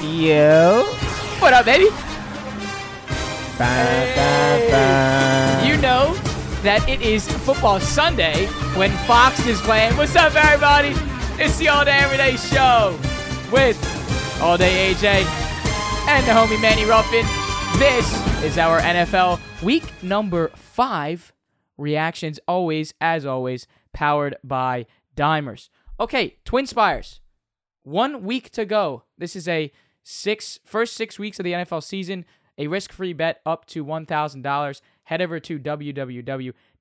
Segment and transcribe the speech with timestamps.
[0.00, 0.84] Yo.
[1.40, 1.88] What up, baby?
[3.58, 5.66] Ba, ba, ba.
[5.66, 6.14] You know
[6.62, 9.96] that it is football Sunday when Fox is playing.
[9.96, 10.94] What's up, everybody?
[11.42, 12.96] It's the All Day Everyday Show
[13.50, 13.76] with
[14.40, 15.24] All Day AJ
[16.06, 17.26] and the homie Manny Ruffin.
[17.80, 18.06] This
[18.44, 21.32] is our NFL week number five
[21.76, 24.86] reactions, always, as always, powered by
[25.16, 25.70] Dimers.
[25.98, 27.20] Okay, Twin Spires.
[27.82, 29.02] One week to go.
[29.16, 29.72] This is a
[30.10, 32.24] six first six weeks of the NFL season.
[32.60, 34.80] A risk-free bet up to one thousand dollars.
[35.04, 35.58] Head over to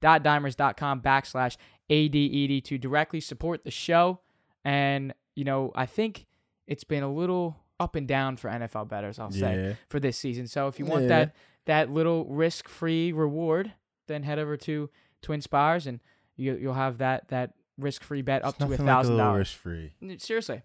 [0.02, 1.58] www.dimers.com backslash
[1.90, 4.20] ADED to directly support the show.
[4.66, 6.26] And you know, I think
[6.66, 9.74] it's been a little up and down for NFL betters, I'll say Yeah.
[9.90, 10.48] for this season.
[10.48, 11.10] So if you want Yeah.
[11.10, 13.74] that that little risk-free reward,
[14.08, 14.90] then head over to
[15.22, 16.00] Twin Spires and
[16.38, 19.40] you, you'll have that that risk-free bet up It's to a nothing like thousand dollars.
[19.40, 19.94] risk free.
[20.18, 20.64] Seriously.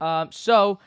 [0.00, 0.78] Um, so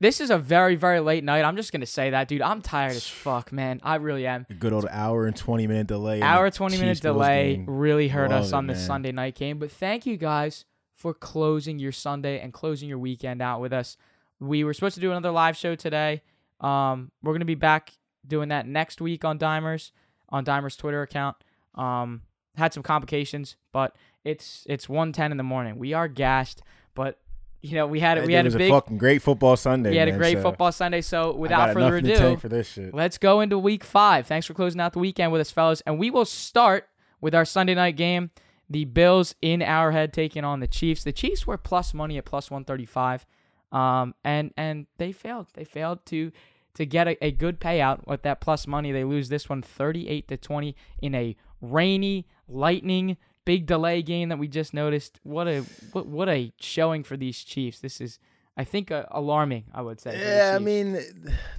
[0.00, 1.44] this is a very, very late night.
[1.44, 2.42] I'm just gonna say that, dude.
[2.42, 3.80] I'm tired as fuck, man.
[3.82, 4.46] I really am.
[4.50, 6.22] A good old hour and twenty minute delay.
[6.22, 7.66] Hour 20 minute Chiefs-Bills delay game.
[7.68, 8.84] really hurt Love us it, on this.
[8.84, 9.58] Sunday night game.
[9.58, 13.96] But thank you guys for closing your Sunday and closing your weekend out with us.
[14.38, 16.22] We were supposed to do another live show today.
[16.60, 17.92] Um, we're gonna be back
[18.26, 19.92] doing that next week on Dimers
[20.30, 21.36] on Dimers Twitter account.
[21.74, 22.22] Um,
[22.56, 25.78] had some complications, but it's it's 1:10 in the morning.
[25.78, 26.62] We are gassed,
[26.94, 27.18] but
[27.62, 29.90] you know we had That we had a big fucking great football Sunday.
[29.90, 31.00] we had a great so football Sunday.
[31.00, 32.96] So without further enough in the ado, for.
[32.96, 34.26] Let's go into week five.
[34.26, 35.82] Thanks for closing out the weekend with us, fellas.
[35.82, 36.88] And we will start
[37.20, 38.30] with our Sunday night game.
[38.68, 41.02] The Bills in Arrowhead taking on the Chiefs.
[41.02, 43.26] The Chiefs were plus money at plus 135.
[43.72, 45.48] Um, and and they failed.
[45.54, 46.32] They failed to
[46.74, 48.92] to get a, a good payout with that plus money.
[48.92, 53.16] They lose this one 38 to 20 in a rainy, lightning,
[53.50, 55.18] big delay game that we just noticed.
[55.24, 57.80] What a what, what a showing for these Chiefs.
[57.80, 58.20] This is
[58.56, 60.20] I think uh, alarming, I would say.
[60.20, 60.98] Yeah, I mean,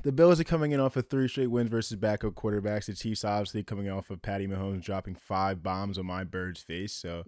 [0.03, 2.85] the Bills are coming in off of three straight wins versus backup quarterbacks.
[2.85, 6.93] The Chiefs obviously coming off of Patty Mahomes dropping five bombs on my bird's face.
[6.93, 7.23] So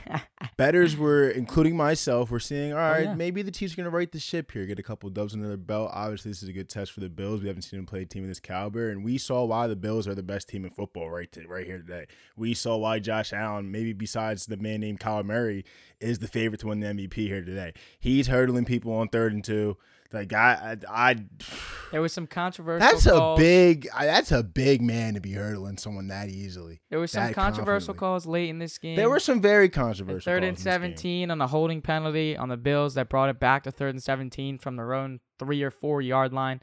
[0.56, 3.14] betters were, including myself, were saying, all right, yeah.
[3.14, 5.48] maybe the Chiefs are going to right the ship here, get a couple dubs under
[5.48, 5.90] their belt.
[5.92, 7.42] Obviously, this is a good test for the Bills.
[7.42, 9.76] We haven't seen them play a team of this caliber, and we saw why the
[9.76, 12.06] Bills are the best team in football right to, right here today.
[12.36, 15.64] We saw why Josh Allen, maybe besides the man named Kyle Murray,
[16.00, 17.72] is the favorite to win the MVP here today.
[17.98, 19.76] He's hurdling people on third and two.
[20.10, 21.16] Like I, I, I
[21.92, 22.78] There was some controversial.
[22.90, 26.80] that's a big, that's a big man to be hurdling someone that easily.
[26.88, 27.98] There was some controversial confidently.
[27.98, 28.96] calls late in this game.
[28.96, 30.20] There were some very A controversial.
[30.30, 30.72] third calls and in this game.
[30.72, 34.02] 17 on a holding penalty on the Bills that brought it back to third and
[34.02, 36.62] 17 from their own three or four yard line,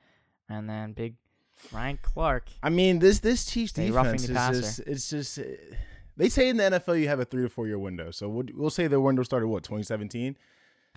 [0.49, 1.15] and then big
[1.55, 2.49] Frank Clark.
[2.63, 4.61] I mean, this this Chiefs They roughing defense the is passer.
[4.61, 5.39] just it's just.
[6.17, 8.09] They say in the NFL you have a three to four year window.
[8.11, 10.35] So we'll, we'll say the window started what 2017.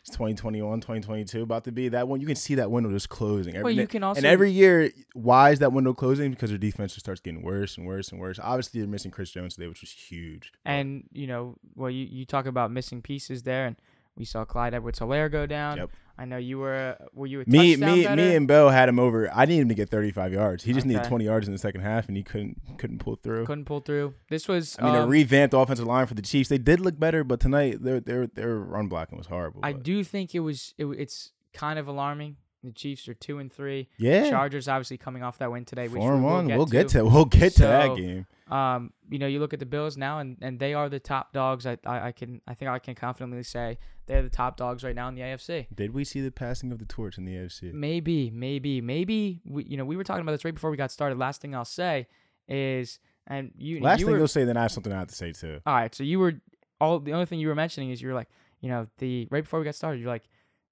[0.00, 2.20] It's 2021, 2022 about to be that one.
[2.20, 3.54] You can see that window just closing.
[3.56, 6.30] Every, Well, you can also and every year, why is that window closing?
[6.30, 8.38] Because their defense just starts getting worse and worse and worse.
[8.42, 10.52] Obviously, they're missing Chris Jones today, which was huge.
[10.64, 13.76] and you know, well, you, you talk about missing pieces there, and
[14.18, 15.76] we saw Clyde Edwards-Helaire go down.
[15.78, 15.90] Yep.
[16.20, 16.96] I know you were.
[17.14, 18.16] Were you a me, me, better?
[18.16, 19.30] me, and Bell had him over.
[19.32, 20.64] I needed him to get 35 yards.
[20.64, 23.46] He just needed 20 yards in the second half, and he couldn't couldn't pull through.
[23.46, 24.14] couldn't pull through.
[24.28, 24.76] This was.
[24.80, 26.48] I mean, a um, revamped offensive line for the Chiefs.
[26.48, 29.60] They did look better, but tonight their their their run blocking was horrible.
[29.62, 30.74] I but- do think it was.
[30.76, 32.36] It, it's kind of alarming.
[32.68, 33.88] The Chiefs are two and three.
[33.98, 34.30] yeah.
[34.30, 35.88] Chargers obviously coming off that win today.
[35.88, 36.46] Which Four and we'll, one.
[36.46, 36.98] We'll We'll get get to.
[36.98, 38.26] to we'll get to that game.
[38.50, 41.32] Um, you know, you look at the Bills now, and, and they are the top
[41.34, 41.66] dogs.
[41.66, 44.94] I, I I can I think I can confidently say they're the top dogs right
[44.94, 45.66] now in the AFC.
[45.74, 47.72] Did we see the passing of the torch in the AFC?
[47.74, 49.42] Maybe, maybe, maybe.
[49.46, 51.18] We, you know, we were talking about this right before we got started.
[51.18, 52.06] Last thing I'll say
[52.48, 55.08] is, and you, Last you thing were, you'll say, then I have something I have
[55.08, 55.60] to say too.
[55.66, 55.94] all right.
[55.94, 56.34] So you were
[56.80, 58.28] all the only thing you were mentioning is you were like,
[58.60, 60.24] you know, the right before we got started, you're like,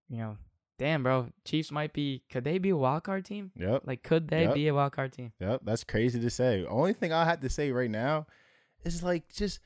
[0.09, 0.39] you know,
[0.79, 2.23] damn, bro, Chiefs might be.
[2.31, 3.51] Could they be a wild card team?
[3.57, 4.55] Yep, Like, could they Yep.
[4.55, 5.33] be a wild card team?
[5.41, 5.61] yep.
[5.65, 6.65] That's crazy to say.
[6.67, 8.27] Only thing I have to say right now
[8.85, 9.61] is like just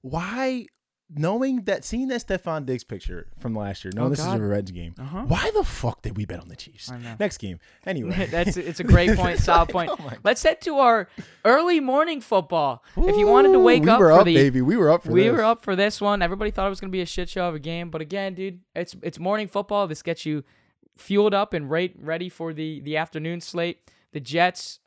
[0.00, 0.66] why
[1.14, 4.34] knowing that seeing that Stefon Diggs picture from last year, knowing Oh, this God.
[4.36, 4.94] is a Reds game.
[4.98, 5.22] Uh-huh.
[5.26, 6.90] Why the fuck did we bet on the Chiefs?
[7.18, 7.58] Next game.
[7.86, 8.26] Anyway.
[8.30, 9.90] That's it's a great point, solid point.
[9.92, 11.08] Oh Let's head to our
[11.44, 12.82] early morning football.
[12.96, 14.62] if you wanted to Ooh, wake we up were for up, the baby.
[14.62, 15.32] We were up for we this.
[15.32, 16.22] were up for this one.
[16.22, 18.60] Everybody thought it was gonna be a shit show of a game, but again, dude,
[18.74, 19.86] it's it's morning football.
[19.86, 20.44] This gets you
[20.96, 23.90] fueled up and right ready for the the afternoon slate.
[24.12, 24.78] The Jets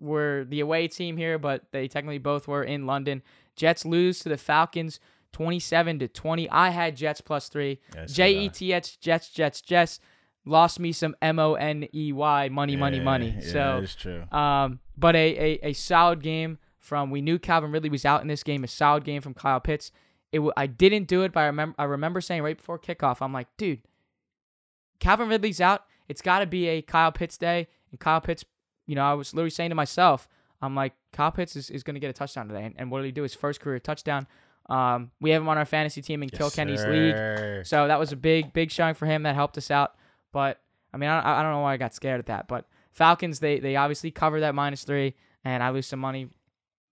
[0.00, 3.22] were the away team here, but they technically both were in London.
[3.56, 4.98] Jets lose to the Falcons
[5.34, 6.48] 27 to 20.
[6.50, 7.78] I had Jets plus 3.
[7.94, 8.44] Yes, so J did I.
[8.44, 10.00] E T S Jets Jets Jets
[10.46, 13.34] lost me some M O N E Y money money Yeah, money.
[13.40, 14.22] Yeah, so it's true.
[14.32, 18.28] um, but a, a, a solid game from we knew Calvin Ridley was out in
[18.28, 18.62] this game.
[18.64, 19.90] A solid game from Kyle Pitts.
[20.32, 23.32] It I didn't do it, but I remember I remember saying right before kickoff, I'm
[23.32, 23.82] like, dude,
[25.00, 25.84] Calvin Ridley's out.
[26.08, 27.68] it's got to be a Kyle Pitts day.
[27.90, 28.44] And Kyle Pitts,
[28.86, 30.28] you know, I was literally saying to myself,
[30.62, 32.64] I'm like, Kyle Pitts is, is going to get a touchdown today.
[32.64, 33.22] And, and what did he do?
[33.22, 34.26] His first career touchdown.
[34.68, 37.14] Um, we have him on our fantasy team in Kilkenny's league.
[37.66, 39.24] So that was a big, big showing for him.
[39.24, 39.94] That helped us out.
[40.32, 40.60] But
[40.92, 42.48] I mean, I, I don't know why I got scared at that.
[42.48, 45.14] But Falcons, they they obviously cover that minus three,
[45.44, 46.30] and I lose some money.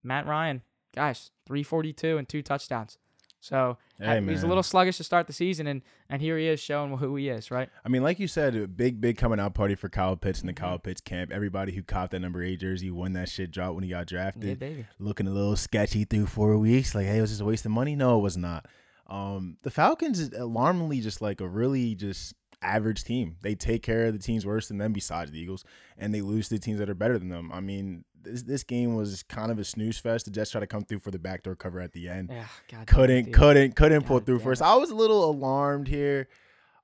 [0.02, 0.62] Matt Ryan,
[0.94, 2.98] guys, 342 and two touchdowns.
[3.42, 6.60] So Hey, he's a little sluggish to start the season, and and here he is
[6.60, 7.68] showing who he is, right?
[7.84, 10.46] I mean, like you said, a big, big coming out party for Kyle Pitts in
[10.46, 10.64] the Mm-hmm.
[10.64, 11.32] Kyle Pitts camp.
[11.32, 14.16] Everybody who copped that number eight jersey won that shit drop when he got Yeah,
[14.16, 14.58] drafted.
[14.60, 14.86] baby.
[15.00, 16.94] Looking a little sketchy through four weeks.
[16.94, 17.96] Like, hey, was this a waste of money?
[17.96, 18.66] No, it was not.
[19.08, 23.36] Um, the Falcons is alarmingly just like a really just average team.
[23.42, 25.64] They take care of the teams worse than them besides the Eagles,
[25.98, 27.50] and they lose to the teams that are better than them.
[27.52, 30.24] I mean, this this game was kind of a snooze fest.
[30.24, 32.86] The Jets tried to come through for the backdoor cover at the end Yeah, God
[32.86, 34.62] couldn't couldn't couldn't pull through first.
[34.62, 36.28] I was a little alarmed here.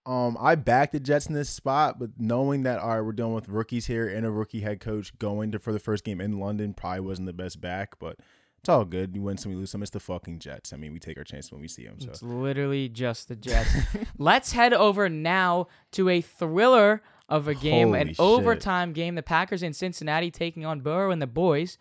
[0.07, 3.35] Um, I backed the Jets in this spot, but knowing that all right, we're dealing
[3.35, 6.39] with rookies here and a rookie head coach going to for the first game in
[6.39, 8.19] London probably wasn't the best back, but
[8.61, 9.15] it's all good.
[9.15, 9.83] You win some, you lose some.
[9.83, 10.73] It's the fucking Jets.
[10.73, 12.01] I mean, we take our chance when we see them.
[12.01, 13.71] So It's literally just the Jets.
[14.19, 18.21] Let's head over now to a thriller of a game, Holy an shit.
[18.21, 19.15] overtime game.
[19.15, 21.79] The Packers in Cincinnati taking on Burrow and the boys.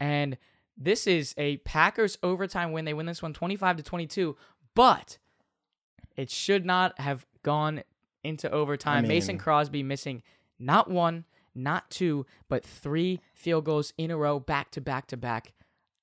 [0.00, 0.36] And
[0.76, 2.84] this is a Packers overtime win.
[2.84, 4.36] They win this one 25 to 22,
[4.74, 5.18] but
[6.16, 7.82] it should not have gone
[8.24, 9.04] into overtime.
[9.04, 10.22] I Mason Crosby missing
[10.58, 15.16] not one, not two, but three field goals in a row, back to back to
[15.16, 15.52] back.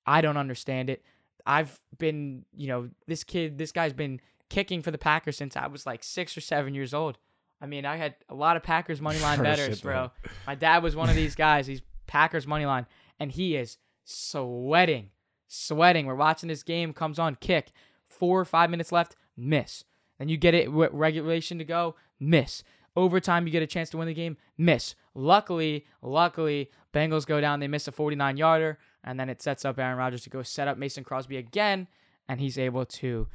[0.06, 1.02] I don't understand it.
[1.46, 5.66] I've been, you know, this kid, this guy's been kicking for the Packers since I
[5.66, 7.18] was like six or seven years old.
[7.64, 10.10] I mean, I had a lot of Packers money line betters, bro.
[10.46, 11.66] My dad was one of these guys.
[11.66, 12.84] He's Packers money line,
[13.18, 15.08] and he is sweating,
[15.48, 16.04] sweating.
[16.04, 16.92] We're watching this game.
[16.92, 17.72] Comes on, kick.
[18.06, 19.82] Four or five minutes left, miss.
[20.18, 22.64] Then you get it with regulation to go, miss.
[22.96, 24.94] Overtime, you get a chance to win the game, miss.
[25.14, 27.60] Luckily, luckily, Bengals go down.
[27.60, 30.68] They miss a 49 yarder, and then it sets up Aaron Rodgers to go set
[30.68, 31.88] up Mason Crosby again,
[32.28, 33.26] and he's able to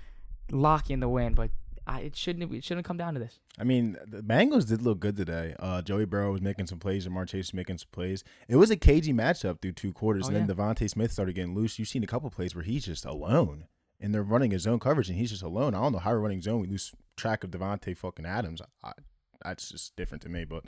[0.51, 1.33] lock in the win.
[1.33, 1.49] But
[1.87, 2.51] I, it shouldn't.
[2.53, 3.39] It shouldn't come down to this.
[3.59, 5.55] I mean, the Bengals did look good today.
[5.59, 8.23] Uh, Joey Burrow was making some plays, Ja'Marr Chase was making some plays.
[8.47, 10.53] It was a cagey matchup through two quarters, Oh, and then yeah.
[10.53, 11.79] Devontae Smith started getting loose.
[11.79, 13.65] You've seen a couple plays where he's just alone,
[13.99, 15.73] and they're running his zone coverage, and he's just alone.
[15.73, 16.61] I don't know how we're running zone.
[16.61, 18.61] We lose track of Davante fucking Adams.
[18.83, 18.91] I,
[19.43, 20.45] that's just different to me.
[20.45, 20.65] But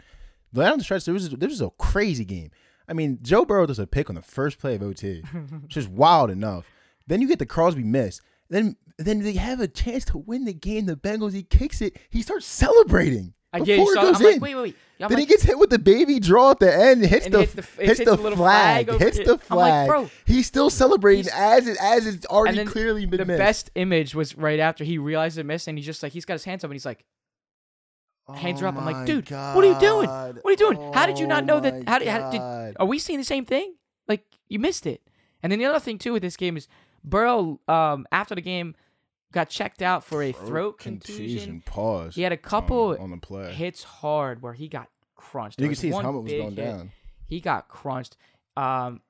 [0.54, 2.52] down the stretch, there was this was a crazy game.
[2.88, 5.22] I mean, Joe Burrow does a pick on the first play of OT,
[5.62, 6.66] which is wild enough.
[7.08, 8.22] Then you get the Crosby miss.
[8.50, 8.76] Then
[9.06, 10.86] then they have a chance to win the game.
[10.86, 11.98] The Bengals, he kicks it.
[12.10, 14.42] He starts celebrating I before get you it goes I'm like, in.
[14.42, 14.76] wait, wait, wait.
[15.02, 17.04] I'm then like, he gets hit with the baby draw at the end.
[17.06, 18.88] Hits the hits the- hits, hits the, the flag.
[18.88, 20.10] flag hits the like, flag.
[20.26, 23.38] He's still celebrating he's- as it as it's already clearly been the missed.
[23.40, 26.34] best image was right after he realized it missed, and he's just like, he's got
[26.34, 27.04] his hands up, and he's like,
[28.36, 28.78] hands are up.
[28.78, 30.08] I'm like, Oh dude, what are you doing?
[30.08, 30.94] What are you doing?
[30.94, 31.84] How did you not know Oh that?
[31.88, 32.76] How did, how did God.
[32.80, 33.76] are we seeing the same thing?
[34.08, 35.02] Like you missed it.
[35.44, 36.68] And then the other thing too with this game is
[37.04, 38.76] Burrow um, after the game
[39.32, 41.62] got checked out for a throat, contusion.
[41.66, 42.16] Pause.
[42.16, 43.54] He had a couple on, on the play.
[43.54, 45.60] hits hard where he got crunched.
[45.60, 46.66] you can see his helmet was going hit.
[46.66, 46.92] down.
[47.28, 48.18] He got crunched.
[48.58, 49.02] Um,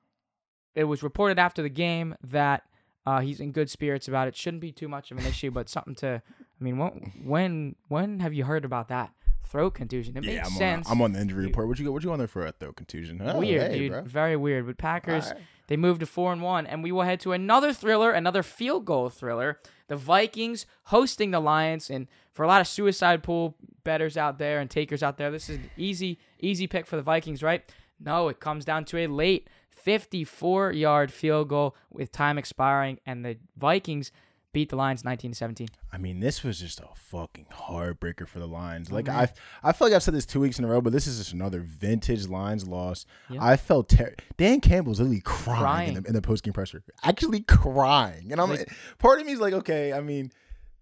[0.74, 2.62] it was reported after the game that
[3.04, 4.36] uh, he's in good spirits about it.
[4.36, 6.22] Shouldn't be too much of an issue, but something to.
[6.60, 9.10] I mean, when when when have you heard about that
[9.44, 10.16] throat contusion?
[10.16, 10.86] It Yeah, makes I'm sense.
[10.86, 11.66] on, I'm on the injury report.
[11.66, 11.92] What you got?
[11.92, 13.20] What you on there for a throat contusion?
[13.24, 13.90] Oh, weird, hey, dude.
[13.90, 14.02] bro.
[14.02, 14.66] Very weird.
[14.66, 15.42] But Packers, Alright.
[15.66, 18.84] they moved to four and one, and we will head to another thriller, another field
[18.84, 19.58] goal thriller.
[19.92, 24.58] The Vikings hosting the Lions, and for a lot of suicide pool betters out there
[24.58, 27.62] and takers out there, this is an easy, easy pick for the Vikings, right?
[28.00, 33.22] No, it comes down to a late 54 yard field goal with time expiring, and
[33.22, 34.12] the Vikings
[34.52, 35.68] beat the Lions 19 17.
[35.92, 38.88] I mean, this was just a fucking heartbreaker for the Lions.
[38.90, 39.16] Oh, like man.
[39.16, 41.18] I, I feel like I've said this two weeks in a row, but this is
[41.18, 43.06] just another vintage Lions loss.
[43.30, 43.42] Yeah.
[43.42, 45.88] I felt ter- Dan Campbell's literally crying, Crying.
[45.96, 48.30] in the, in the post game pressure, actually crying.
[48.32, 50.30] And I'm Like- part of me is like, okay, I mean.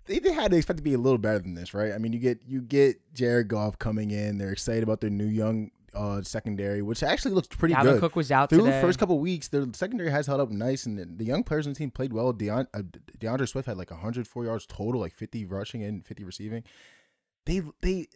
[0.07, 1.93] They, they had to expect to be a little better than this, right?
[1.93, 4.39] I mean, you get you get Jared Goff coming in.
[4.39, 8.01] They're excited about their new young uh, secondary, which actually looks pretty Dalvin good.
[8.01, 8.77] Cook was out Through today.
[8.77, 11.73] the first couple weeks, their secondary has held up nice, and the- young players on
[11.73, 12.33] the team played well.
[12.33, 12.83] Deon, uh,
[13.19, 16.65] D'Andre Swift had like 104 yards total, like 50 rushing and 50 receiving.
[17.47, 18.09] They they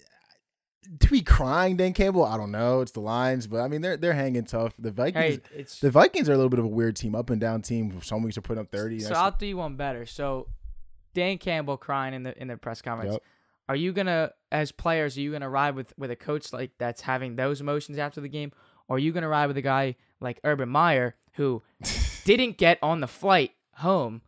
[1.00, 2.24] to be crying, Dan Campbell.
[2.24, 2.80] I don't know.
[2.80, 4.74] It's the Lions, but I mean they're they're hanging tough.
[4.78, 7.30] The Vikings, hey, it's the Vikings are a little bit of a weird team, up
[7.30, 8.00] and down team.
[8.02, 9.00] Some weeks are putting up 30.
[9.00, 10.06] So I'll do you one better.
[10.06, 10.48] So
[11.14, 13.12] Dan Campbell crying in the in the press conference.
[13.12, 13.22] Yep.
[13.68, 17.00] Are you gonna, as players, are you gonna ride with with a coach like that's
[17.02, 18.52] having those emotions after the game,
[18.88, 21.62] or are you gonna ride with a guy like Urban Meyer who
[22.24, 24.22] didn't get on the flight home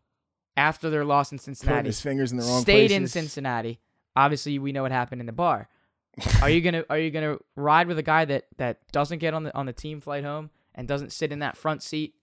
[0.56, 3.06] after their loss in putting Cincinnati, his fingers in the wrong stayed in.
[3.08, 3.80] Cincinnati.
[4.14, 5.68] Obviously, we know what happened in the bar.
[6.42, 9.44] are you gonna are you gonna ride with a guy that that doesn't get on
[9.44, 12.14] the on the team flight home and doesn't sit in that front seat?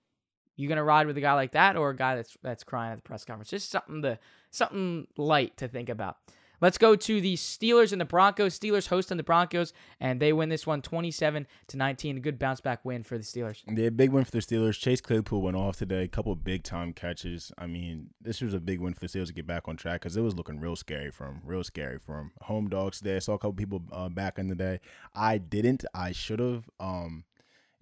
[0.55, 2.96] You gonna ride with a guy like that or a guy that's that's crying at
[2.96, 3.51] the press conference?
[3.51, 4.17] Just something to
[4.50, 6.17] something light to think about.
[6.63, 8.58] Let's go to the Steelers and the Broncos.
[8.58, 12.15] Steelers hosting the Broncos, and they win this one 27 to 19.
[12.15, 13.63] A good bounce back win for the Steelers.
[13.67, 14.79] Yeah, big win for the Steelers.
[14.79, 16.03] Chase Claypool went off today.
[16.03, 17.51] A couple big time catches.
[17.58, 20.00] I mean, this was a big win for the Steelers to get back on track
[20.00, 21.41] because it was looking real scary for him.
[21.43, 22.32] Real scary for him.
[22.43, 23.17] Home dogs today.
[23.17, 24.79] I saw a couple people uh, back in the day.
[25.13, 25.84] I didn't.
[25.93, 26.70] I should have.
[26.79, 27.25] Um,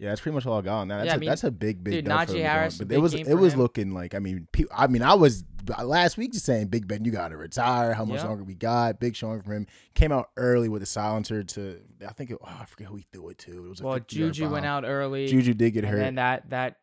[0.01, 0.97] yeah, that's pretty much all I on that.
[0.97, 1.93] That's, Yeah, I a, mean, that's a big, big.
[1.93, 3.59] dude, Najee Harris, But it was it was him.
[3.59, 4.15] looking like.
[4.15, 5.43] I mean, pe- I mean, I was
[5.83, 7.93] last week just saying, Big Ben, you got to retire.
[7.93, 8.27] How much Yeah.
[8.29, 8.99] longer we got?
[8.99, 9.67] Big showing from him.
[9.93, 11.79] Came out early with the silencer to.
[12.03, 13.65] I think it, oh, I forget who he threw it to.
[13.65, 15.27] It was Well, 50-yard Juju went out early.
[15.27, 15.99] Juju did get hurt.
[16.01, 16.77] and that that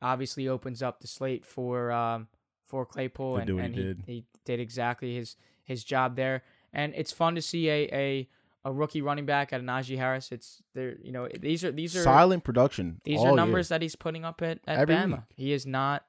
[0.00, 2.28] obviously opens up the slate for um
[2.64, 4.02] for Claypool, and, he and he, did.
[4.06, 5.34] he did exactly his
[5.64, 6.42] his job there.
[6.72, 8.28] And it's fun to see a a,
[8.64, 10.32] a rookie running back at Najee Harris.
[10.32, 13.00] It's there, you know, these are these are Silent production.
[13.04, 13.36] these are year.
[13.36, 15.10] numbers that he's putting up at at Every Bama.
[15.12, 15.20] week.
[15.36, 16.04] He is not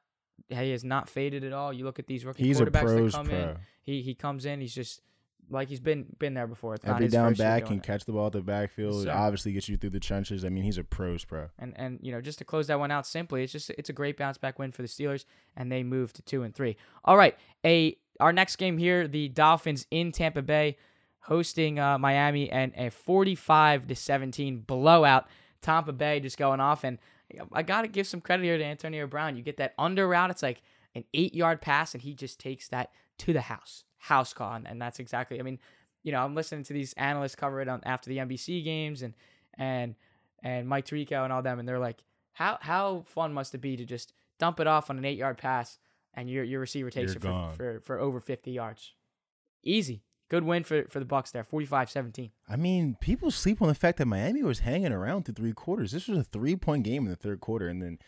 [0.49, 1.71] he is not faded at all.
[1.71, 3.37] You look at these rookie He's a quarterbacks pros that come pro.
[3.37, 3.57] in.
[3.83, 4.59] He he comes in.
[4.59, 5.01] He's just
[5.49, 6.75] like he's been been there before.
[6.75, 7.83] It's Every down year back can it.
[7.83, 9.03] catch the ball at the backfield.
[9.03, 9.11] sir.
[9.11, 10.43] Obviously, gets you through the trenches.
[10.45, 11.47] I mean, he's a pros pro.
[11.59, 13.93] And and you know, just to close that one out simply, it's just it's a
[13.93, 16.75] great bounce back win for the Steelers, and they move to two and three.
[17.05, 20.77] All right, a our next game here, the Dolphins in Tampa Bay,
[21.21, 25.27] hosting uh, Miami, and a forty-five to seventeen blowout.
[25.61, 26.97] Tampa Bay just going off, and
[27.53, 29.35] I got to give some credit here to Antonio Brown.
[29.35, 30.61] You get that under route, it's like
[30.95, 34.81] an eight-yard pass, and he just takes that to the house, house call, and, and
[34.81, 35.39] that's exactly.
[35.39, 35.59] I mean,
[36.03, 39.13] you know, I'm listening to these analysts cover it on after the NBC games, and
[39.57, 39.95] and
[40.43, 43.77] and Mike Tirico and all them, and they're like, how how fun must it be
[43.77, 45.77] to just dump it off on an eight yard pass
[46.13, 48.93] and your your receiver takes You're it for, for for over fifty yards,
[49.63, 52.31] easy, good win for for the Bucks there, 45-17.
[52.49, 55.91] I mean, people sleep on the fact that Miami was hanging around through three quarters.
[55.91, 57.99] This was a three point game in the third quarter, and then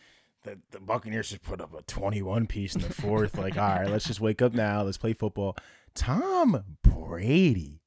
[0.42, 3.36] the, the Buccaneers just put up a 21 piece in the fourth.
[3.44, 4.82] like, all right, let's just wake up now.
[4.82, 5.56] Let's play football.
[5.94, 7.82] Tom Brady,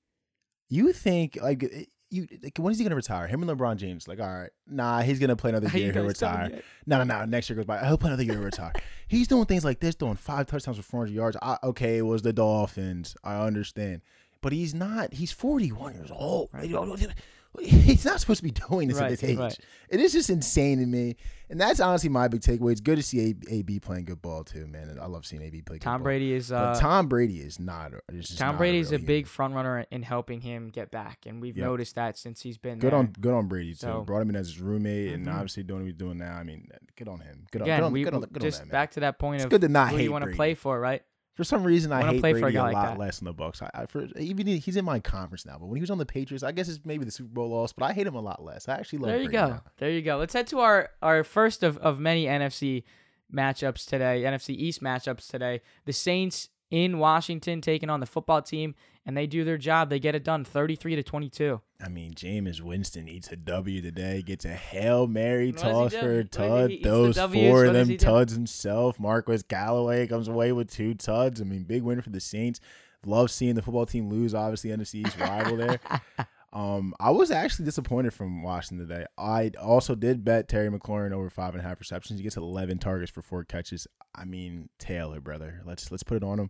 [0.69, 3.27] you think, like, it- you like, when is he going to retire?
[3.27, 5.91] Him and LeBron James, like, all right, nah, he's going to play another How year.
[5.91, 6.61] He'll retire.
[6.85, 7.25] No, no, no.
[7.25, 7.85] Next year goes by.
[7.85, 8.71] He'll play another year retire.
[9.09, 11.37] He's doing things like this, throwing five touchdowns for 400 yards.
[11.41, 13.15] I, okay, it was the Dolphins.
[13.25, 14.03] I understand.
[14.47, 15.13] But he's not.
[15.13, 16.49] He's 41 years old.
[17.59, 19.37] He's not supposed to be doing this Right, at this age.
[19.37, 19.57] right.
[19.89, 21.15] It is just insane to me.
[21.49, 22.71] And that's honestly my big takeaway.
[22.71, 24.89] It's good to see A- AB playing good ball, too, man.
[24.89, 26.03] And I love seeing AB play good Tom ball.
[26.05, 27.93] Brady is But uh, Tom Brady is not.
[28.09, 31.41] is Tom not Brady is a big front runner in helping him get back, and
[31.41, 31.65] we've Yep.
[31.65, 32.99] noticed that since he's been Good there.
[32.99, 33.77] on good on Brady too.
[33.79, 35.33] So- Brought him in as his roommate, and Mhm.
[35.33, 36.37] obviously doing what he's doing now.
[36.37, 37.47] I mean, good on him.
[37.51, 39.17] Good on, Again, good on, we good on, good just on that, back to that
[39.17, 41.01] point It's of good to not who hate you want to play for, right?
[41.37, 42.97] For some reason, I Wanna hate play for a Brady a like lot that.
[42.97, 43.61] less in the Bucks.
[43.61, 46.05] I, I for, even he's in my conference now, but when he was on the
[46.05, 48.43] Patriots, I guess it's maybe the Super Bowl loss, but I hate him a lot
[48.43, 48.67] less.
[48.67, 49.09] I actually love.
[49.09, 49.47] There you Brady go.
[49.47, 49.61] now.
[49.77, 50.17] There you go.
[50.17, 52.83] Let's head to our our first of, of many NFC
[53.31, 55.61] matchups today, NFC East matchups today.
[55.85, 59.89] The Saints in Washington taking on the football team, and they do their job.
[59.89, 61.61] They get it done, thirty three to twenty two.
[61.83, 64.21] I mean, Jameis Winston eats a W today.
[64.21, 66.69] Gets a hail mary What toss for a tud.
[66.69, 68.99] he eats the Those four of them he tuds himself.
[68.99, 71.41] Marquez Callaway comes away with two tuds.
[71.41, 72.59] I mean, big win for the Saints.
[73.05, 74.33] Love seeing the football team lose.
[74.33, 75.79] Obviously, NFC East rival there.
[76.53, 79.05] Um, I was actually disappointed from Washington today.
[79.17, 82.19] I also did bet Terry McLaurin over five and a half receptions.
[82.19, 83.87] He gets eleven targets for four catches.
[84.15, 85.61] I mean, Taylor, brother.
[85.65, 86.49] Let's let's put it on him.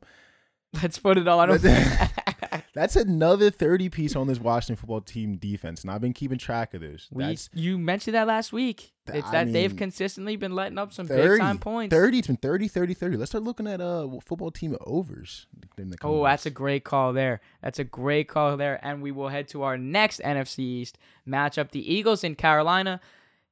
[0.81, 1.59] Let's put it on him.
[2.73, 6.73] That's another thirty piece on this Washington football team defense, and I've been keeping track
[6.73, 7.07] of this.
[7.11, 8.93] we, That's you mentioned that last week.
[9.13, 11.95] It's I that they've consistently been letting up some 30, big time points.
[11.95, 12.17] 30.
[12.19, 13.17] It's been 30, 30, 30.
[13.17, 15.47] Let's start looking at uh football team overs.
[15.77, 17.39] in the Oh, that's a great call there.
[17.61, 18.79] That's a great call there.
[18.83, 21.71] And we will head to our next NFC East matchup.
[21.71, 22.99] The Eagles in Carolina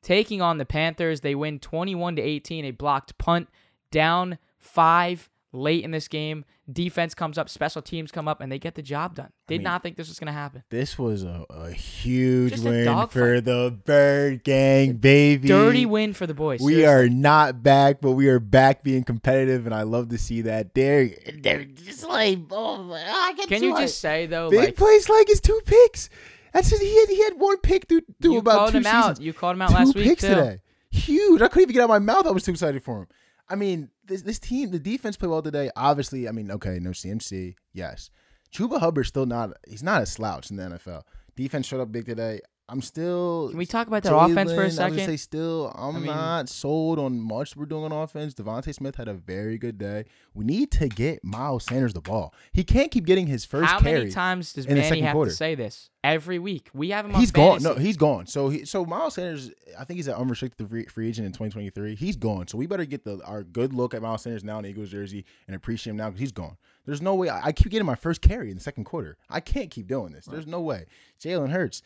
[0.01, 1.21] taking on the Panthers.
[1.21, 2.65] They win 21 to 18.
[2.65, 3.49] A blocked punt
[3.91, 6.45] down five late in this game.
[6.71, 9.29] Defense comes up, special teams come up, and they get the job done.
[9.47, 10.63] Did mean, not think this was going to happen.
[10.69, 15.47] This was a, a huge Just win for the Bird Gang, baby.
[15.47, 16.61] Dirty win for the boys.
[16.61, 17.05] We seriously.
[17.05, 20.73] are not back, but we are back being competitive, and I love to see that.
[20.73, 23.81] They're, they're just like, oh, I get Can you hyped.
[23.81, 26.09] just say though, big like plays like his two picks?
[26.51, 26.81] That's it.
[26.81, 29.21] He had he had one pick through, through you about called two him out.
[29.21, 30.29] You called him out two last week picks too.
[30.29, 30.61] today.
[30.89, 31.41] Huge.
[31.41, 32.25] I couldn't even get out of my mouth.
[32.25, 33.07] I was too excited for him.
[33.49, 35.69] I mean, this this team, the defense played well today.
[35.75, 38.09] Obviously, I mean, okay, no CMC, yes.
[38.53, 39.51] Chuba Hubbard's still not.
[39.67, 41.03] He's not a slouch in the NFL.
[41.35, 42.39] Defense showed up big today.
[42.67, 43.49] I'm still.
[43.49, 44.99] Can we talk about that offense for a second?
[44.99, 48.33] I say still, I'm I mean- not sold on much we're doing on offense.
[48.33, 50.05] DeVonta Smith had a very good day.
[50.33, 52.33] We need to get Miles Sanders the ball.
[52.53, 53.99] He can't keep getting his first How carry.
[53.99, 55.29] many times does Manny have quarter.
[55.29, 56.69] to say this every week?
[56.73, 57.61] We have him on He's gone.
[57.61, 58.25] No, he's gone.
[58.25, 61.93] So he, so Miles Sanders, I think he's an unrestricted free, free agent in 2023.
[61.93, 62.47] He's gone.
[62.47, 65.23] So we better get the our good look at Miles Sanders now in Eagles jersey
[65.45, 66.57] and appreciate him now because he's gone.
[66.87, 69.17] There's no way I, I keep getting my first carry in the second quarter.
[69.29, 70.25] I can't keep doing this.
[70.25, 70.85] There's no way.
[71.23, 71.83] Jalen Hurts.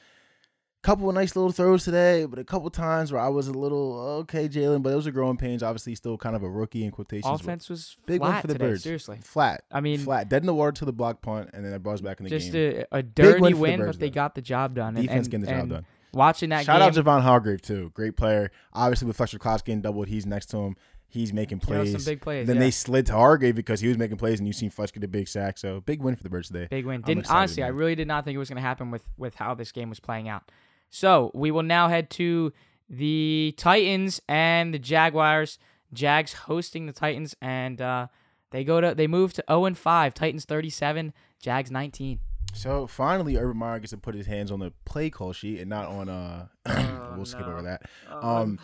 [0.81, 3.99] Couple of nice little throws today, but a couple times where I was a little
[4.21, 4.81] okay, Jalen.
[4.81, 5.61] But those are growing pains.
[5.61, 7.41] Obviously, still kind of a rookie in quotations.
[7.41, 8.65] Offense was big one for the today.
[8.65, 8.83] Birds.
[8.83, 9.63] Seriously, Flat.
[9.69, 10.29] I mean, flat.
[10.29, 12.29] Dead in the water to the block punt, and then I buzz back in the
[12.29, 12.85] just game.
[12.93, 14.93] a, a dirty win Birds, but they got the job done.
[14.93, 15.85] Defense and- getting the job done.
[16.11, 18.51] Watching that Shout game, out Javon Hargrave too, great player.
[18.73, 20.75] Obviously with Fletcher Cox getting doubled, he's next to him.
[21.07, 21.91] He's making plays.
[21.91, 22.45] some big plays.
[22.45, 22.61] then yeah.
[22.61, 25.07] they slid to Hargrave because he was making plays, and you seen Fletcher get a
[25.07, 25.57] big sack.
[25.57, 26.67] So big win for the Birds today.
[26.69, 27.01] Big win.
[27.01, 29.55] Didn't honestly, I really did not think it was going to happen with with how
[29.55, 30.51] this game was playing out.
[30.89, 32.51] So we will now head to
[32.89, 35.59] the Titans and the Jaguars.
[35.93, 38.07] Jags hosting the Titans, and uh,
[38.51, 40.13] they go to they move to zero and five.
[40.13, 42.19] Titans thirty seven, Jags nineteen.
[42.53, 45.69] So finally, Urban Meyer gets to put his hands on the play call sheet and
[45.69, 46.09] not on.
[46.09, 47.53] uh Oh, We'll skip no.
[47.53, 47.81] over that.
[48.11, 48.59] Um,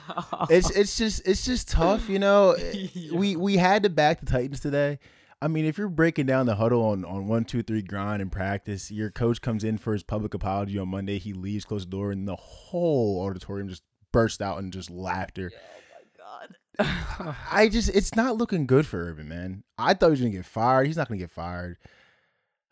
[0.50, 2.56] it's it's just it's just tough, you know.
[3.14, 5.00] We we had to back the Titans today.
[5.46, 8.32] I mean, if you're breaking down the huddle on, on one, two, three grind in
[8.32, 11.20] practice, your coach comes in for his public apology on Monday.
[11.20, 15.52] He leaves, close the door, and the whole auditorium just burst out in just laughter.
[15.54, 17.36] Oh my god!
[17.52, 19.64] I just, it's not looking good for Urban, man.
[19.78, 20.88] I thought he was gonna get fired.
[20.88, 21.78] He's not gonna get fired.